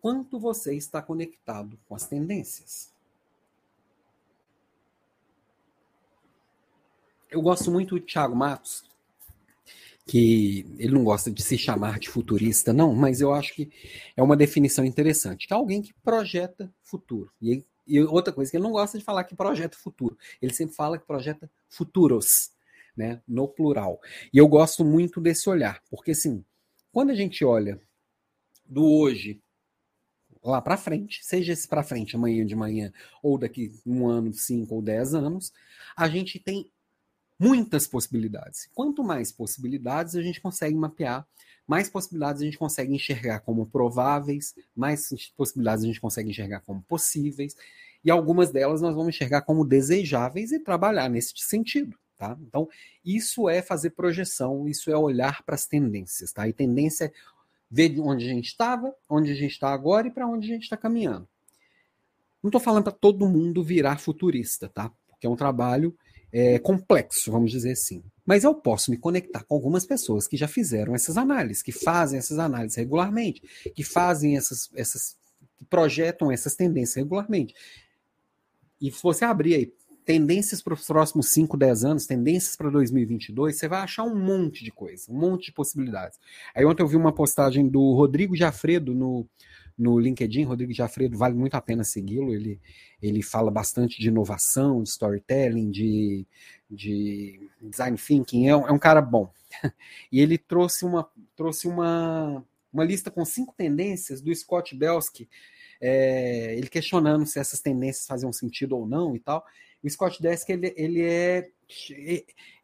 [0.00, 2.92] quanto você está conectado com as tendências.
[7.30, 8.84] Eu gosto muito do Thiago Matos,
[10.06, 13.70] que ele não gosta de se chamar de futurista, não, mas eu acho que
[14.16, 17.32] é uma definição interessante, que é alguém que projeta futuro.
[17.42, 20.76] E, e outra coisa que ele não gosta de falar que projeta futuro, ele sempre
[20.76, 22.52] fala que projeta futuros,
[22.96, 24.00] né, no plural.
[24.32, 26.44] E eu gosto muito desse olhar, porque assim,
[26.96, 27.78] quando a gente olha
[28.64, 29.38] do hoje
[30.42, 32.90] lá para frente, seja esse para frente amanhã de manhã
[33.22, 35.52] ou daqui um ano, cinco ou dez anos,
[35.94, 36.72] a gente tem
[37.38, 38.70] muitas possibilidades.
[38.74, 41.28] Quanto mais possibilidades a gente consegue mapear,
[41.66, 46.82] mais possibilidades a gente consegue enxergar como prováveis, mais possibilidades a gente consegue enxergar como
[46.84, 47.54] possíveis,
[48.02, 51.94] e algumas delas nós vamos enxergar como desejáveis e trabalhar nesse sentido.
[52.16, 52.36] Tá?
[52.40, 52.68] Então,
[53.04, 56.32] isso é fazer projeção, isso é olhar para as tendências.
[56.32, 56.48] Tá?
[56.48, 57.12] E tendência é
[57.70, 60.62] ver onde a gente estava, onde a gente está agora e para onde a gente
[60.62, 61.28] está caminhando.
[62.42, 64.90] Não estou falando para todo mundo virar futurista, tá?
[65.08, 65.96] Porque é um trabalho
[66.32, 68.02] é, complexo, vamos dizer assim.
[68.24, 72.18] Mas eu posso me conectar com algumas pessoas que já fizeram essas análises, que fazem
[72.18, 73.42] essas análises regularmente,
[73.74, 75.16] que fazem essas, essas
[75.56, 77.54] que projetam essas tendências regularmente.
[78.80, 79.72] E se você abrir aí
[80.06, 84.64] tendências para os próximos 5, 10 anos, tendências para 2022, você vai achar um monte
[84.64, 86.18] de coisa, um monte de possibilidades.
[86.54, 89.26] Aí ontem eu vi uma postagem do Rodrigo Jafredo no,
[89.76, 92.60] no LinkedIn, Rodrigo Jafredo, vale muito a pena segui-lo, ele,
[93.02, 96.24] ele fala bastante de inovação, de storytelling, de,
[96.70, 99.30] de design thinking, é um, é um cara bom.
[100.12, 105.28] E ele trouxe uma, trouxe uma, uma lista com cinco tendências do Scott Belsky,
[105.80, 109.44] é, ele questionando se essas tendências faziam sentido ou não e tal.
[109.86, 111.48] O Scott Desk, ele, ele é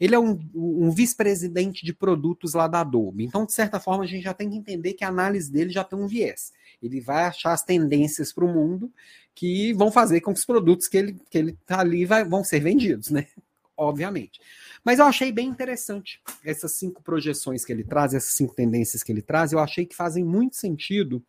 [0.00, 3.24] ele é um, um vice-presidente de produtos lá da Adobe.
[3.24, 5.82] Então, de certa forma, a gente já tem que entender que a análise dele já
[5.82, 6.52] tem um viés.
[6.80, 8.92] Ele vai achar as tendências para o mundo
[9.34, 12.44] que vão fazer com que os produtos que ele que ele tá ali vai, vão
[12.44, 13.26] ser vendidos, né?
[13.76, 14.40] Obviamente.
[14.84, 19.10] Mas eu achei bem interessante essas cinco projeções que ele traz, essas cinco tendências que
[19.10, 19.52] ele traz.
[19.52, 21.22] Eu achei que fazem muito sentido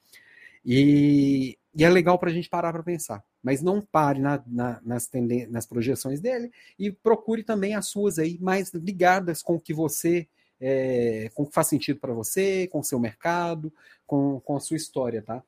[0.65, 3.23] e, e é legal para a gente parar para pensar.
[3.43, 5.09] Mas não pare na, na, nas,
[5.49, 10.27] nas projeções dele e procure também as suas aí mais ligadas com o que você
[10.65, 13.73] é, com o que faz sentido para você, com o seu mercado,
[14.07, 15.43] com, com a sua história, tá?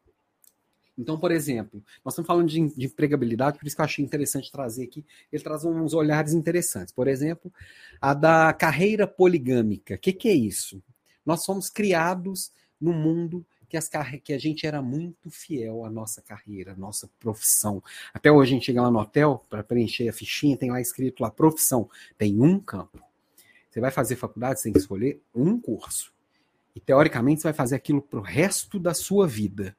[0.98, 4.52] Então, por exemplo, nós estamos falando de, de, empregabilidade, por isso que eu achei interessante
[4.52, 5.06] trazer aqui.
[5.32, 6.93] Ele traz uns olhares interessantes.
[6.93, 7.52] Por exemplo,
[8.00, 9.96] a da carreira poligâmica.
[9.96, 10.82] O que, que é isso?
[11.26, 13.89] Nós somos criados no mundo que, as,
[14.24, 17.84] que a gente era muito fiel à nossa carreira, à nossa profissão.
[18.13, 21.22] Até hoje a gente chega lá no hotel para preencher a fichinha, tem lá escrito
[21.22, 21.89] lá profissão.
[22.18, 23.01] Tem um campo.
[23.70, 26.13] Você vai fazer faculdade, você tem que escolher um curso.
[26.76, 29.76] E teoricamente você vai fazer aquilo para o resto da sua vida.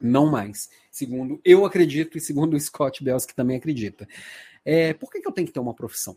[0.00, 0.68] Não mais.
[0.90, 4.06] Segundo eu acredito e segundo o Scott Bells, que também acredita.
[4.64, 6.16] É, por que, que eu tenho que ter uma profissão?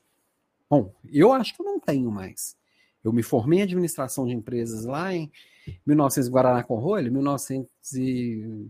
[0.69, 2.57] Bom, eu acho que eu não tenho mais.
[3.03, 5.31] Eu me formei em administração de empresas lá em
[5.85, 8.69] 1900 Guaraná com Rolho, 1900 e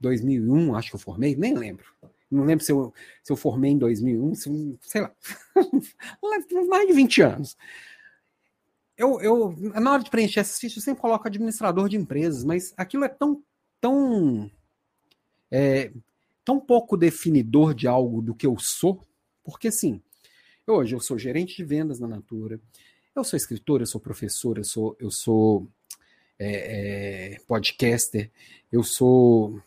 [0.00, 1.86] 2001, acho que eu formei, nem lembro.
[2.30, 2.92] Não lembro se eu,
[3.22, 5.12] se eu formei em 2001, se, sei lá.
[6.68, 7.56] mais de 20 anos.
[8.96, 12.72] Eu, eu, na hora de preencher essas fichas, eu sempre coloco administrador de empresas, mas
[12.76, 13.42] aquilo é tão,
[13.80, 14.50] tão,
[15.50, 15.92] é,
[16.44, 19.00] tão pouco definidor de algo do que eu sou,
[19.42, 20.00] porque assim,
[20.66, 22.60] hoje eu sou gerente de vendas na Natura,
[23.14, 25.68] eu sou escritor, eu sou professor, eu sou, eu sou
[26.38, 28.30] é, é, podcaster,
[28.72, 29.60] eu sou.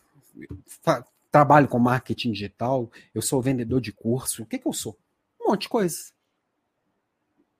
[1.30, 4.42] trabalho com marketing digital, eu sou vendedor de curso.
[4.42, 4.98] O que, que eu sou?
[5.40, 6.12] Um monte de coisa.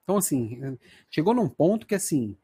[0.05, 0.79] Então, assim,
[1.11, 2.37] chegou num ponto que, assim,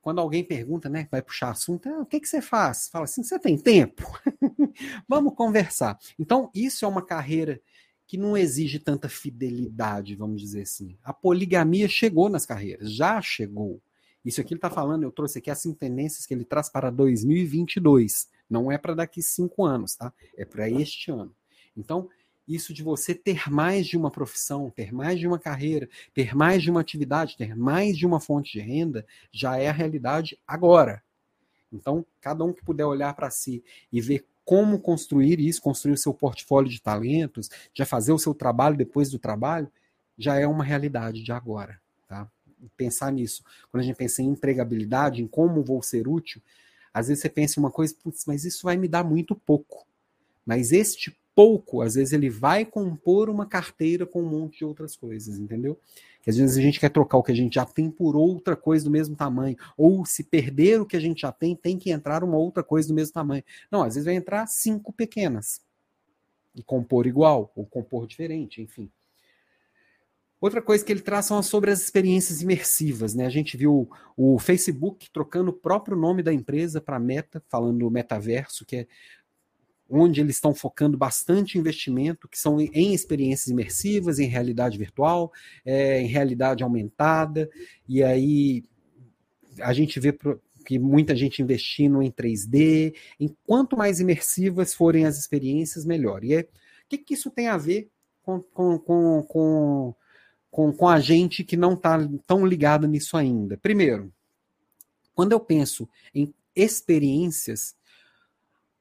[0.00, 2.88] quando alguém pergunta, né, vai puxar assunto, ah, o que, que você faz?
[2.88, 4.04] Fala assim, você tem tempo?
[5.08, 5.98] Vamos conversar.
[6.18, 7.60] Então, isso é uma carreira
[8.08, 10.96] que não exige tanta fidelidade, vamos dizer assim.
[11.04, 13.82] A poligamia chegou nas carreiras, já chegou.
[14.24, 18.26] Isso aqui ele está falando, eu trouxe aqui as tendências que ele traz para 2022.
[18.48, 20.10] Não é para daqui cinco anos, tá?
[20.38, 21.34] É para este ano.
[21.76, 22.08] Então,
[22.48, 26.62] isso de você ter mais de uma profissão, ter mais de uma carreira, ter mais
[26.62, 31.02] de uma atividade, ter mais de uma fonte de renda, já é a realidade agora.
[31.70, 35.98] Então, cada um que puder olhar para si e ver como construir isso, construir o
[35.98, 39.70] seu portfólio de talentos, já fazer o seu trabalho depois do trabalho,
[40.16, 41.78] já é uma realidade de agora.
[42.08, 42.26] Tá?
[42.74, 43.44] Pensar nisso.
[43.70, 46.40] Quando a gente pensa em empregabilidade, em como vou ser útil,
[46.94, 49.86] às vezes você pensa em uma coisa, putz, mas isso vai me dar muito pouco.
[50.46, 54.96] Mas este pouco, às vezes ele vai compor uma carteira com um monte de outras
[54.96, 55.78] coisas, entendeu?
[56.28, 58.54] Que às vezes a gente quer trocar o que a gente já tem por outra
[58.54, 61.90] coisa do mesmo tamanho, ou se perder o que a gente já tem, tem que
[61.90, 63.42] entrar uma outra coisa do mesmo tamanho.
[63.70, 65.62] Não, às vezes vai entrar cinco pequenas
[66.54, 68.90] e compor igual ou compor diferente, enfim.
[70.38, 73.14] Outra coisa que ele traz são sobre as experiências imersivas.
[73.14, 73.24] Né?
[73.24, 77.90] A gente viu o Facebook trocando o próprio nome da empresa para Meta, falando do
[77.90, 78.86] metaverso, que é
[79.88, 85.32] onde eles estão focando bastante investimento, que são em experiências imersivas, em realidade virtual,
[85.64, 87.48] é, em realidade aumentada,
[87.88, 88.64] e aí
[89.60, 90.16] a gente vê
[90.68, 92.94] que muita gente investindo em 3D.
[93.18, 96.22] Em quanto mais imersivas forem as experiências, melhor.
[96.22, 96.46] E é, o
[96.88, 97.88] que, que isso tem a ver
[98.22, 99.94] com, com, com, com,
[100.50, 103.56] com, com a gente que não está tão ligado nisso ainda?
[103.56, 104.12] Primeiro,
[105.14, 107.74] quando eu penso em experiências,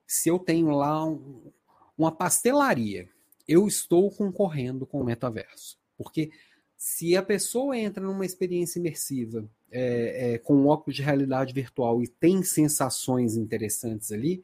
[0.07, 1.51] se eu tenho lá um,
[1.97, 3.09] uma pastelaria,
[3.45, 5.77] eu estou concorrendo com o metaverso.
[5.97, 6.31] Porque
[6.77, 12.07] se a pessoa entra numa experiência imersiva é, é, com óculos de realidade virtual e
[12.07, 14.43] tem sensações interessantes ali,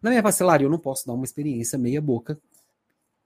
[0.00, 2.38] na minha pastelaria eu não posso dar uma experiência meia boca,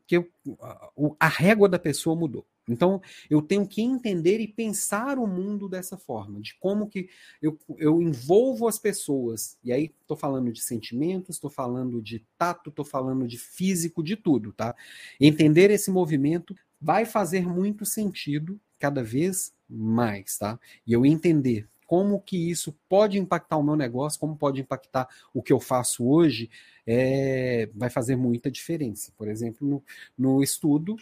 [0.06, 0.28] que eu,
[0.60, 2.46] a, a régua da pessoa mudou.
[2.68, 3.00] Então,
[3.30, 7.08] eu tenho que entender e pensar o mundo dessa forma, de como que
[7.40, 9.56] eu, eu envolvo as pessoas.
[9.62, 14.16] E aí, estou falando de sentimentos, estou falando de tato, estou falando de físico, de
[14.16, 14.74] tudo, tá?
[15.20, 20.58] Entender esse movimento vai fazer muito sentido cada vez mais, tá?
[20.86, 25.42] E eu entender como que isso pode impactar o meu negócio, como pode impactar o
[25.42, 26.50] que eu faço hoje,
[26.86, 29.12] é, vai fazer muita diferença.
[29.16, 29.82] Por exemplo, no,
[30.18, 30.96] no estudo,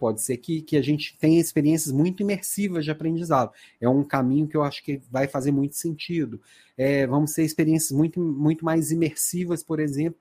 [0.00, 3.52] pode ser que, que a gente tenha experiências muito imersivas de aprendizado.
[3.78, 6.40] É um caminho que eu acho que vai fazer muito sentido.
[6.76, 10.18] É, vamos ter experiências muito, muito mais imersivas, por exemplo,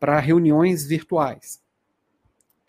[0.00, 1.62] para reuniões virtuais.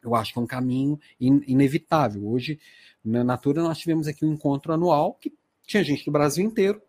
[0.03, 2.27] Eu acho que é um caminho in, inevitável.
[2.27, 2.59] Hoje,
[3.03, 5.33] na Natura, nós tivemos aqui um encontro anual que
[5.65, 6.81] tinha gente do Brasil inteiro,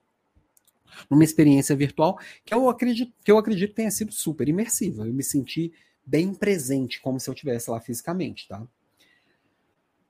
[1.08, 5.06] numa experiência virtual que eu acredito que eu acredito tenha sido super imersiva.
[5.06, 5.72] Eu me senti
[6.04, 8.66] bem presente, como se eu estivesse lá fisicamente, tá?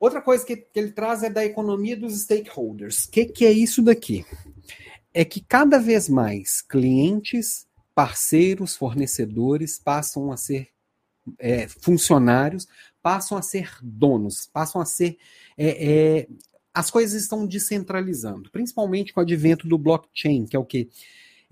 [0.03, 3.05] Outra coisa que, que, ele traz é da economia dos stakeholders.
[3.05, 4.27] O que, que é isso daqui?
[5.15, 10.71] É que cada vez mais clientes, parceiros, fornecedores passam a ser
[11.39, 12.67] é, funcionários,
[13.01, 15.19] passam a ser donos, passam a ser.
[15.57, 16.29] É, é,
[16.75, 20.91] as coisas estão descentralizando, principalmente com o advento do blockchain, que é o que?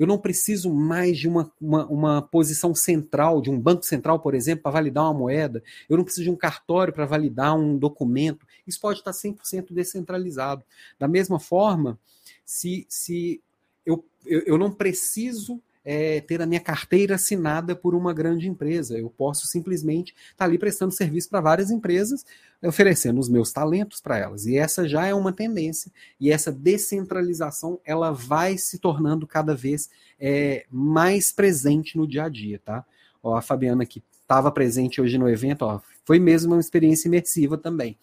[0.00, 4.34] Eu não preciso mais de uma, uma, uma, posição central, de um banco central, por
[4.34, 5.62] exemplo, para validar uma moeda.
[5.90, 8.46] Eu não preciso de um cartório para validar um documento.
[8.66, 10.64] Isso pode estar 100% descentralizado.
[10.98, 11.98] Da mesma forma,
[12.46, 13.42] se, se
[13.84, 18.98] eu, eu, eu não preciso é, ter a minha carteira assinada por uma grande empresa.
[18.98, 22.24] Eu posso simplesmente estar tá ali prestando serviço para várias empresas,
[22.62, 24.46] oferecendo os meus talentos para elas.
[24.46, 25.90] E essa já é uma tendência.
[26.18, 32.28] E essa descentralização ela vai se tornando cada vez é, mais presente no dia a
[32.28, 32.84] dia, tá?
[33.22, 37.58] Ó, a Fabiana que estava presente hoje no evento, ó, foi mesmo uma experiência imersiva
[37.58, 37.96] também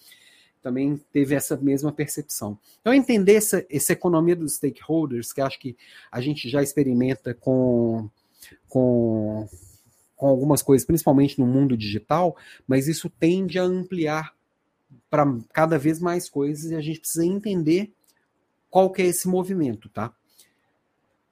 [0.62, 2.58] também teve essa mesma percepção.
[2.82, 5.76] Então, entender essa, essa economia dos stakeholders, que acho que
[6.12, 8.10] a gente já experimenta com,
[8.68, 9.48] com,
[10.16, 12.36] com algumas coisas, principalmente no mundo digital,
[12.68, 14.34] mas isso tende a ampliar
[15.10, 17.94] para cada vez mais coisas e a gente precisa entender
[18.70, 20.14] qual que é esse movimento, tá?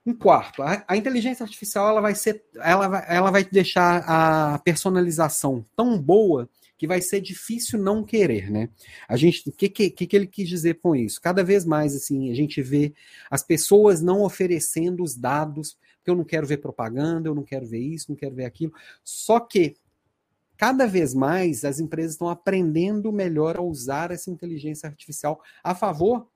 [0.05, 5.65] Um quarto, a, a, inteligência artificial ela vai ser, ela ela vai deixar a personalização
[5.75, 6.47] tão boa
[6.77, 8.69] que vai ser difícil não querer, né?
[9.07, 11.21] A gente, o que, que, que ele quis dizer com isso?
[11.21, 12.93] Cada vez mais, assim, a gente vê
[13.29, 17.65] as pessoas não oferecendo os dados, porque eu não quero ver propaganda, eu não quero
[17.65, 18.73] ver isso, não quero ver aquilo.
[19.03, 19.75] Só que
[20.57, 26.27] cada vez mais as empresas estão aprendendo melhor a usar essa inteligência artificial a favor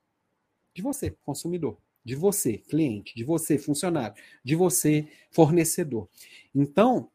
[0.74, 6.08] de você, consumidor, de você, cliente, de você, funcionário, de você, fornecedor.
[6.54, 7.10] Então,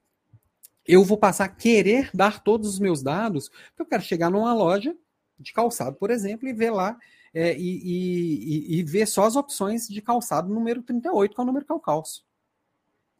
[0.88, 4.54] eu vou passar a querer dar todos os meus dados, porque eu quero chegar numa
[4.54, 4.96] loja
[5.40, 6.98] de calçado, por exemplo, e ver lá
[7.34, 11.46] é, e, e, e, ver só as opções de calçado número 38, que é o
[11.46, 12.26] número que eu calço.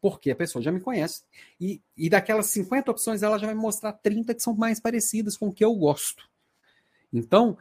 [0.00, 1.22] Porque a pessoa já me conhece.
[1.60, 5.36] E, e daquelas 50 opções, ela já vai me mostrar 30 que são mais parecidas
[5.36, 6.26] com o que eu gosto.
[7.12, 7.58] Então,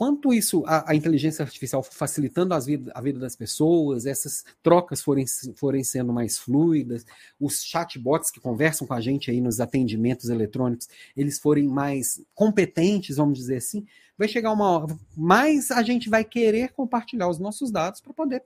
[0.00, 5.26] quanto isso, a, a, inteligência artificial facilitando as a vida das pessoas, essas trocas forem,
[5.54, 7.04] forem sendo mais fluidas,
[7.38, 13.18] os chatbots que conversam com a gente aí nos atendimentos eletrônicos, eles forem mais competentes,
[13.18, 13.86] vamos dizer assim,
[14.16, 18.42] vai chegar uma hora, mais a gente vai querer compartilhar os nossos dados para poder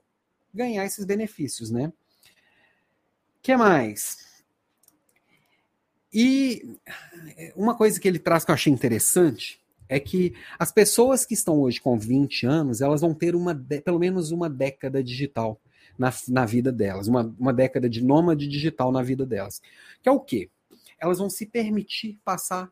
[0.53, 1.93] ganhar esses benefícios, né?
[3.41, 4.43] que mais?
[6.13, 6.77] E
[7.55, 11.59] uma coisa que ele traz que eu achei interessante é que as pessoas que estão
[11.59, 15.59] hoje com 20 anos, elas vão ter uma pelo menos uma década digital
[15.97, 19.61] na, na vida delas, uma, uma década de nômade digital na vida delas.
[20.01, 20.49] Que é o quê?
[20.99, 22.69] Elas vão se permitir passar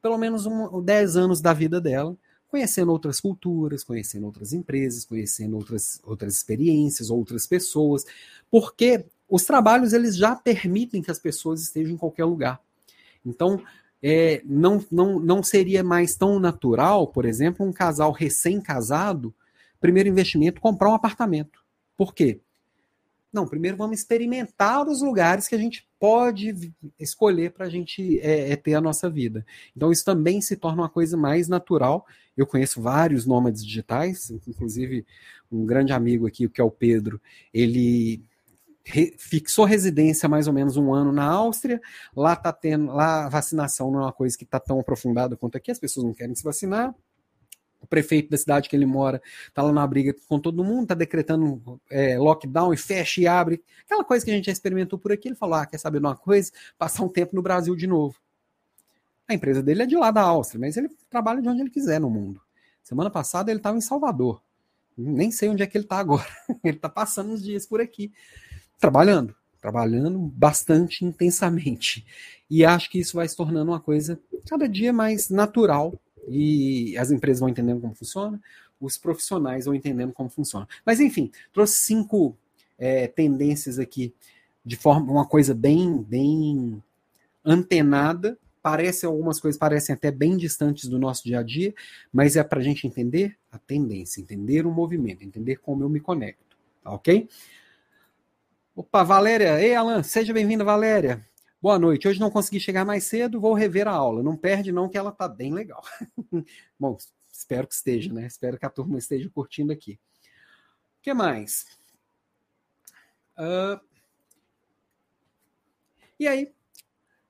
[0.00, 2.16] pelo menos um, 10 anos da vida dela
[2.54, 8.04] conhecendo outras culturas, conhecendo outras empresas, conhecendo outras, outras experiências, outras pessoas,
[8.48, 12.60] porque os trabalhos eles já permitem que as pessoas estejam em qualquer lugar.
[13.26, 13.60] Então,
[14.06, 19.34] é, não, não, não seria mais tão natural, por exemplo, um casal recém-casado,
[19.80, 21.64] primeiro investimento, comprar um apartamento.
[21.96, 22.38] Por quê?
[23.32, 28.52] Não, primeiro vamos experimentar os lugares que a gente pode escolher para a gente é,
[28.52, 29.44] é, ter a nossa vida.
[29.74, 32.06] Então isso também se torna uma coisa mais natural.
[32.36, 35.06] Eu conheço vários nômades digitais, inclusive
[35.50, 37.18] um grande amigo aqui, que é o Pedro,
[37.54, 38.22] ele
[38.84, 41.80] re, fixou residência mais ou menos um ano na Áustria.
[42.14, 45.56] Lá tá tendo, lá a vacinação não é uma coisa que está tão aprofundada quanto
[45.56, 46.94] aqui, as pessoas não querem se vacinar
[47.84, 50.94] o prefeito da cidade que ele mora está lá na briga com todo mundo, está
[50.94, 53.62] decretando é, lockdown e fecha e abre.
[53.84, 55.28] Aquela coisa que a gente já experimentou por aqui.
[55.28, 56.50] Ele falou: ah, quer saber de uma coisa?
[56.76, 58.16] Passar um tempo no Brasil de novo.
[59.28, 62.00] A empresa dele é de lá da Áustria, mas ele trabalha de onde ele quiser
[62.00, 62.40] no mundo.
[62.82, 64.42] Semana passada ele estava em Salvador.
[64.96, 66.26] Nem sei onde é que ele está agora.
[66.64, 68.12] ele está passando uns dias por aqui,
[68.84, 72.04] trabalhando, trabalhando bastante intensamente.
[72.50, 77.10] E acho que isso vai se tornando uma coisa cada dia mais natural e as
[77.10, 78.38] empresas vão entendendo como funciona,
[78.78, 80.68] os profissionais vão entendendo como funciona.
[80.84, 82.36] Mas enfim, trouxe cinco
[82.78, 84.12] é, tendências aqui
[84.62, 86.82] de forma uma coisa bem bem
[87.42, 88.36] antenada.
[88.62, 91.74] Parece algumas coisas parecem até bem distantes do nosso dia a dia,
[92.12, 96.00] mas é para a gente entender a tendência, entender o movimento, entender como eu me
[96.00, 97.26] conecto, tá ok?
[98.76, 101.24] Opa, Valéria, ei Alan, seja bem-vinda, Valéria.
[101.62, 102.08] Boa noite.
[102.08, 104.20] Hoje não consegui chegar mais cedo, vou rever a aula.
[104.20, 105.80] Não perde, não, que ela tá bem legal.
[106.76, 106.98] Bom,
[107.32, 108.26] espero que esteja, né?
[108.26, 109.92] Espero que a turma esteja curtindo aqui.
[110.98, 111.66] O que mais?
[113.38, 113.78] Uh...
[116.18, 116.52] E aí,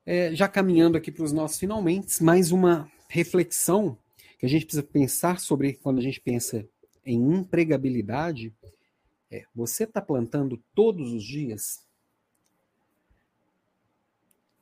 [0.06, 3.98] é, já caminhando aqui para os nossos finalmente, mais uma reflexão
[4.38, 6.66] que a gente precisa pensar sobre quando a gente pensa
[7.04, 8.50] em empregabilidade.
[9.30, 11.84] É, você está plantando todos os dias?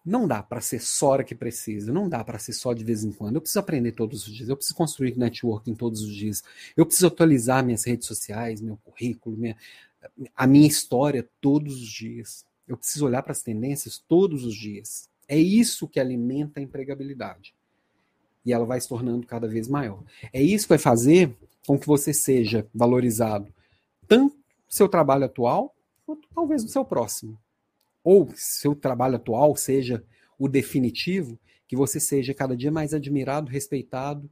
[0.04, 3.04] Não dá para ser só hora que precisa, não dá para ser só de vez
[3.04, 3.36] em quando.
[3.36, 6.42] Eu preciso aprender todos os dias, eu preciso construir networking todos os dias,
[6.76, 9.56] eu preciso atualizar minhas redes sociais, meu currículo, minha,
[10.34, 12.44] a minha história todos os dias.
[12.66, 15.08] Eu preciso olhar para as tendências todos os dias.
[15.28, 17.54] É isso que alimenta a empregabilidade.
[18.44, 20.02] E ela vai se tornando cada vez maior.
[20.32, 21.36] É isso que vai fazer
[21.66, 23.52] com que você seja valorizado
[24.08, 24.41] tanto
[24.72, 27.38] seu trabalho atual, quanto talvez no seu próximo
[28.02, 30.02] ou seu trabalho atual seja
[30.38, 34.30] o definitivo, que você seja cada dia mais admirado, respeitado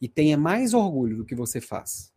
[0.00, 2.12] e tenha mais orgulho do que você faz.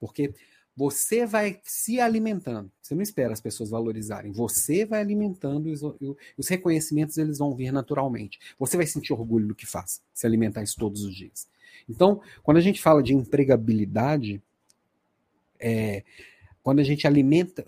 [0.00, 0.32] Porque
[0.74, 2.72] você vai se alimentando.
[2.80, 4.32] Você não espera as pessoas valorizarem.
[4.32, 5.82] Você vai alimentando e os,
[6.36, 8.38] os reconhecimentos eles vão vir naturalmente.
[8.58, 11.46] Você vai sentir orgulho do que faz, se alimentar isso todos os dias.
[11.88, 14.42] Então, quando a gente fala de empregabilidade,
[15.58, 16.02] é,
[16.62, 17.64] quando a gente alimenta,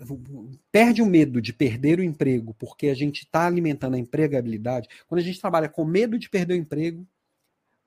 [0.71, 5.19] perde o medo de perder o emprego, porque a gente está alimentando a empregabilidade, quando
[5.19, 7.07] a gente trabalha com medo de perder o emprego,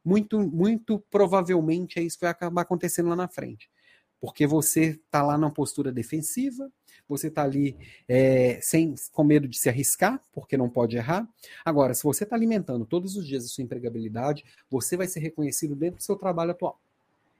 [0.05, 3.69] muito, muito provavelmente é isso que vai acabar acontecendo lá na frente.
[4.21, 6.71] Porque você está lá numa postura defensiva,
[7.09, 7.77] você está ali
[8.09, 11.29] é, sem, com medo de se arriscar, porque não pode errar.
[11.65, 15.77] Agora, se você está alimentando todos os dias a sua empregabilidade, você vai ser reconhecido
[15.77, 16.81] dentro do seu trabalho atual.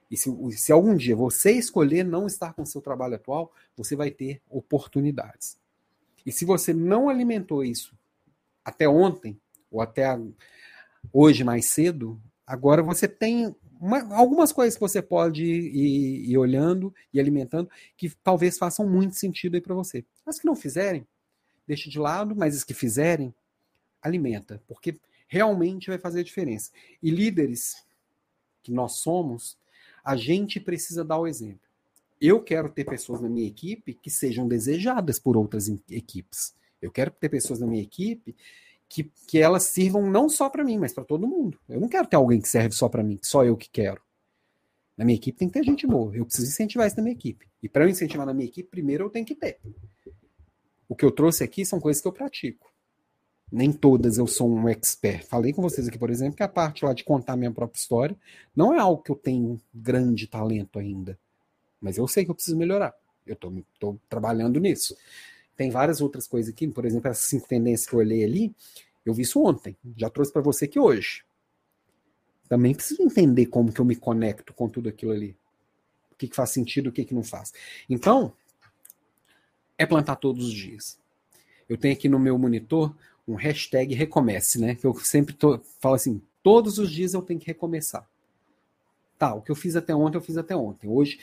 [0.09, 4.09] E se, se algum dia você escolher não estar com seu trabalho atual, você vai
[4.09, 5.57] ter oportunidades.
[6.25, 7.97] E se você não alimentou isso
[8.63, 9.39] até ontem,
[9.71, 10.07] ou até
[11.11, 16.93] hoje mais cedo, agora você tem uma, algumas coisas que você pode ir, ir, olhando
[17.13, 20.05] e alimentando que talvez façam muito sentido aí para você.
[20.25, 21.07] As que não fizerem,
[21.67, 23.33] deixe de lado, mas as que fizerem,
[24.01, 26.71] alimenta, porque realmente vai fazer diferença.
[27.01, 27.85] E líderes
[28.63, 29.56] que nós somos,
[30.07, 31.67] a gente precisa dar o exemplo.
[32.19, 36.55] Eu quero ter pessoas na minha equipe que sejam desejadas por outras equipes.
[36.81, 38.33] Eu quero ter pessoas na minha equipe
[38.87, 41.59] que, que elas sirvam não só para mim, mas para todo mundo.
[41.67, 44.01] Eu não quero ter alguém que serve só para mim, só eu que quero.
[44.95, 46.15] Na minha equipe tem que ter gente boa.
[46.15, 47.45] Eu preciso incentivar isso na minha equipe.
[47.61, 49.59] E para eu incentivar na minha equipe, primeiro eu tenho que ter.
[50.87, 52.71] O que eu trouxe aqui são coisas que eu pratico
[53.51, 55.25] nem todas eu sou um expert.
[55.25, 58.17] Falei com vocês aqui, por exemplo, que a parte lá de contar minha própria história
[58.55, 61.17] não é algo que eu tenho grande talento ainda.
[61.79, 62.93] Mas eu sei que eu preciso melhorar.
[63.25, 63.37] Eu
[63.73, 64.95] estou trabalhando nisso.
[65.55, 68.55] Tem várias outras coisas aqui, por exemplo, essas cinco tendências que eu olhei ali,
[69.05, 69.75] eu vi isso ontem.
[69.95, 71.23] Já trouxe para você aqui hoje.
[72.47, 75.37] Também preciso entender como que eu me conecto com tudo aquilo ali.
[76.11, 77.53] O que, que faz sentido, o que, que não faz.
[77.89, 78.33] Então,
[79.77, 80.99] é plantar todos os dias.
[81.69, 82.95] Eu tenho aqui no meu monitor
[83.27, 84.75] um hashtag recomece, né?
[84.75, 88.07] Que eu sempre tô, falo assim, todos os dias eu tenho que recomeçar.
[89.17, 90.87] Tá, o que eu fiz até ontem, eu fiz até ontem.
[90.87, 91.19] Hoje,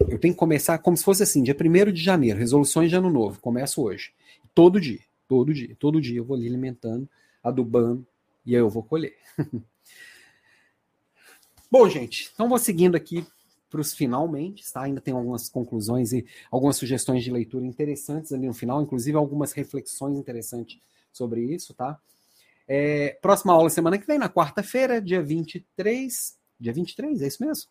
[0.00, 3.10] eu tenho que começar como se fosse assim, dia 1 de janeiro, resoluções de ano
[3.10, 3.40] novo.
[3.40, 4.12] Começo hoje.
[4.54, 7.08] Todo dia, todo dia, todo dia eu vou ali alimentando,
[7.42, 8.06] adubando,
[8.44, 9.16] e aí eu vou colher.
[11.70, 13.26] Bom, gente, então vou seguindo aqui
[13.68, 14.82] para os finalmente, tá?
[14.82, 19.52] Ainda tem algumas conclusões e algumas sugestões de leitura interessantes ali no final, inclusive algumas
[19.52, 20.78] reflexões interessantes
[21.16, 21.98] sobre isso, tá?
[22.68, 26.36] É, próxima aula semana que vem, na quarta-feira, dia 23.
[26.58, 27.70] Dia 23, é isso mesmo?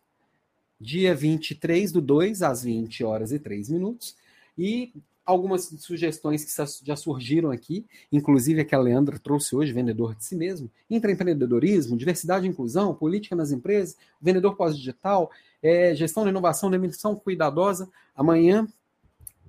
[0.79, 4.15] Dia 23 do 2 às 20 horas e 3 minutos.
[4.57, 4.93] E
[5.25, 10.23] algumas sugestões que já surgiram aqui, inclusive a que a Leandra trouxe hoje, vendedor de
[10.23, 15.31] si mesmo, intraempreendedorismo, diversidade e inclusão, política nas empresas, vendedor pós-digital,
[15.63, 17.89] é, gestão da inovação, demissão cuidadosa.
[18.15, 18.67] Amanhã,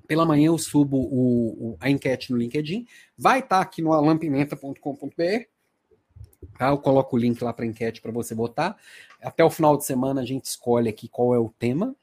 [0.07, 2.87] pela manhã, eu subo o, o, a enquete no LinkedIn.
[3.17, 5.45] Vai estar tá aqui no alampimenta.com.br.
[6.59, 6.69] Tá?
[6.69, 8.77] Eu coloco o link lá para enquete para você votar.
[9.23, 11.95] Até o final de semana a gente escolhe aqui qual é o tema.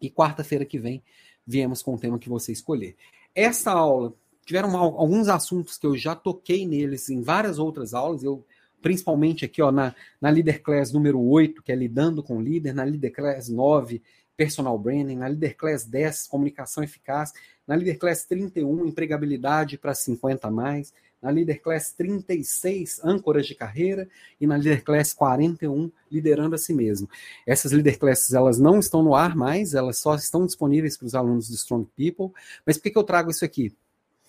[0.00, 1.02] E quarta-feira que vem
[1.46, 2.94] viemos com o tema que você escolher.
[3.34, 4.12] Essa aula,
[4.44, 8.44] tiveram alguns assuntos que eu já toquei neles em várias outras aulas, eu
[8.80, 12.84] principalmente aqui ó, na, na Leader Class número 8, que é lidando com líder, na
[12.84, 14.02] Leader Class 9,
[14.38, 17.32] personal branding, na Leader Class 10, comunicação eficaz,
[17.66, 23.56] na Leader Class 31, empregabilidade para 50 a mais, na Leader Class 36, âncoras de
[23.56, 24.08] carreira,
[24.40, 27.10] e na Leader Class 41, liderando a si mesmo.
[27.44, 31.16] Essas Leader Classes elas não estão no ar mais, elas só estão disponíveis para os
[31.16, 32.30] alunos do Strong People.
[32.64, 33.74] Mas por que, que eu trago isso aqui?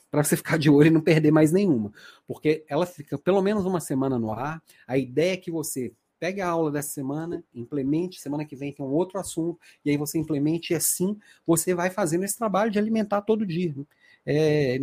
[0.09, 1.93] Para você ficar de olho e não perder mais nenhuma.
[2.27, 4.59] Porque ela fica pelo menos uma semana no ar.
[4.87, 8.85] A ideia é que você pegue a aula dessa semana, implemente, semana que vem tem
[8.85, 11.17] um outro assunto, e aí você implemente e assim
[11.47, 13.73] você vai fazendo esse trabalho de alimentar todo dia.
[13.75, 13.85] Né?
[14.31, 14.77] é,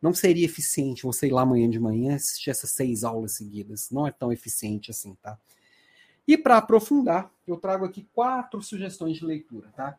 [0.00, 3.90] não seria eficiente você ir lá amanhã de manhã assistir essas seis aulas seguidas.
[3.90, 5.38] Não é tão eficiente assim, tá?
[6.26, 9.98] E para aprofundar, eu trago aqui quatro sugestões de leitura, tá?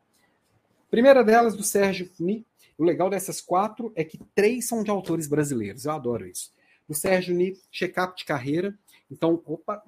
[0.90, 2.46] Primeira delas, do Sérgio Ni.
[2.78, 5.86] O legal dessas quatro é que três são de autores brasileiros.
[5.86, 6.52] Eu adoro isso.
[6.88, 8.78] Do Sérgio Ni, Check-up de Carreira.
[9.12, 9.84] Então, opa,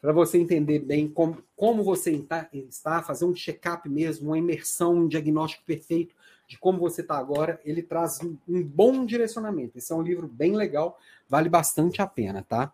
[0.00, 4.94] para você entender bem como, como você está, está fazer um check-up mesmo, uma imersão,
[4.94, 6.14] um diagnóstico perfeito
[6.48, 9.78] de como você está agora, ele traz um, um, bom direcionamento.
[9.78, 10.98] Esse é um livro bem legal,
[11.28, 12.72] vale bastante a pena, tá?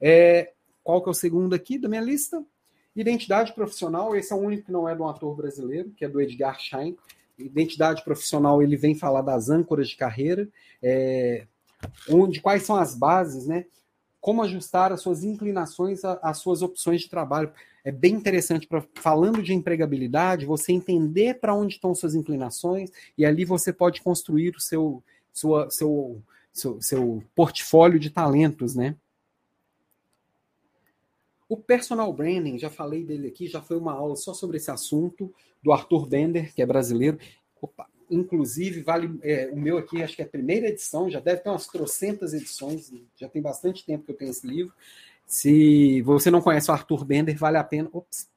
[0.00, 2.44] É, qual que é o segundo aqui da minha lista?
[2.96, 6.08] Identidade profissional, esse é o único que não é de um ator brasileiro, que é
[6.08, 6.96] do Edgar Schein.
[7.38, 10.48] Identidade profissional, ele vem falar das âncoras de carreira,
[10.82, 11.46] é,
[12.10, 13.66] onde quais são as bases, né?
[14.20, 17.52] Como ajustar as suas inclinações às suas opções de trabalho
[17.84, 23.24] é bem interessante para falando de empregabilidade, você entender para onde estão suas inclinações e
[23.24, 25.02] ali você pode construir o seu
[25.32, 26.20] sua, seu,
[26.52, 28.96] seu, seu portfólio de talentos, né?
[31.48, 35.32] O personal branding, já falei dele aqui, já foi uma aula só sobre esse assunto
[35.62, 37.18] do Arthur Bender, que é brasileiro.
[37.60, 41.40] Opa, inclusive, vale é, o meu aqui, acho que é a primeira edição, já deve
[41.40, 44.72] ter umas trocentas edições, já tem bastante tempo que eu tenho esse livro.
[45.26, 47.88] Se você não conhece o Arthur Bender, vale a pena.
[47.92, 48.28] Ops,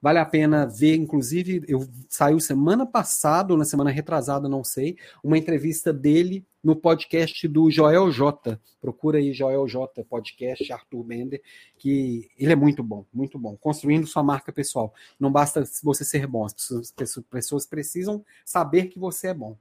[0.00, 4.96] vale a pena ver, inclusive, eu saiu semana passada, ou na semana retrasada, não sei,
[5.22, 8.60] uma entrevista dele no podcast do Joel J.
[8.80, 10.02] Procura aí Joel J.
[10.02, 11.40] Podcast, Arthur Bender,
[11.78, 13.56] que ele é muito bom, muito bom.
[13.56, 14.92] Construindo sua marca pessoal.
[15.18, 16.92] Não basta você ser bom, as
[17.30, 19.56] pessoas, precisam saber que você é bom.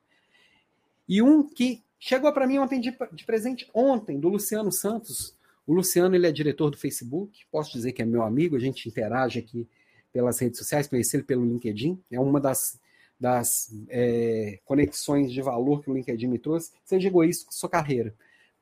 [1.08, 5.38] E um que chegou para mim ontem de, de presente, ontem, do Luciano Santos,
[5.68, 8.90] o Luciano ele é diretor do Facebook, posso dizer que é meu amigo, a gente
[8.90, 9.68] interage aqui
[10.12, 12.80] pelas redes sociais, conheci ele pelo LinkedIn, é uma das,
[13.20, 16.72] das é, conexões de valor que o LinkedIn me trouxe.
[16.84, 18.14] Seja egoísta com sua carreira.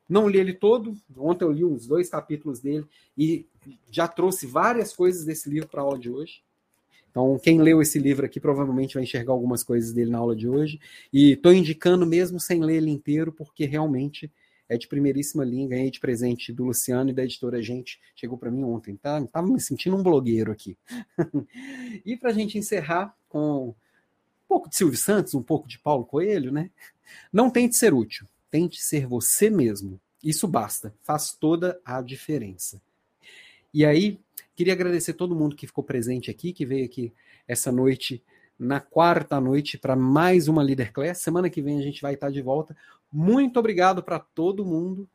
[0.08, 2.86] Não li ele todo, ontem eu li uns dois capítulos dele
[3.16, 3.46] e
[3.90, 6.42] já trouxe várias coisas desse livro para a aula de hoje.
[7.10, 10.48] Então, quem leu esse livro aqui provavelmente vai enxergar algumas coisas dele na aula de
[10.48, 10.80] hoje.
[11.12, 14.30] E estou indicando mesmo sem ler ele inteiro, porque realmente
[14.68, 18.50] é de primeiríssima linha, ganhei de presente do Luciano e da editora Gente, chegou para
[18.50, 19.24] mim ontem, tá?
[19.26, 20.76] Tava me sentindo um blogueiro aqui.
[22.04, 23.74] e para a gente encerrar com
[24.54, 26.70] pouco de Silvio Santos, um pouco de Paulo Coelho, né?
[27.32, 30.00] Não tente ser útil, tente ser você mesmo.
[30.22, 32.80] Isso basta, faz toda a diferença.
[33.72, 34.20] E aí,
[34.54, 37.12] queria agradecer todo mundo que ficou presente aqui, que veio aqui
[37.48, 38.22] essa noite
[38.56, 41.18] na quarta noite para mais uma Leader Class.
[41.18, 42.76] Semana que vem a gente vai estar de volta.
[43.12, 45.08] Muito obrigado para todo mundo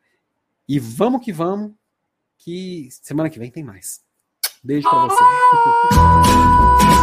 [0.67, 1.71] e vamos que vamos,
[2.37, 4.01] que semana que vem tem mais.
[4.61, 5.23] Beijo para você.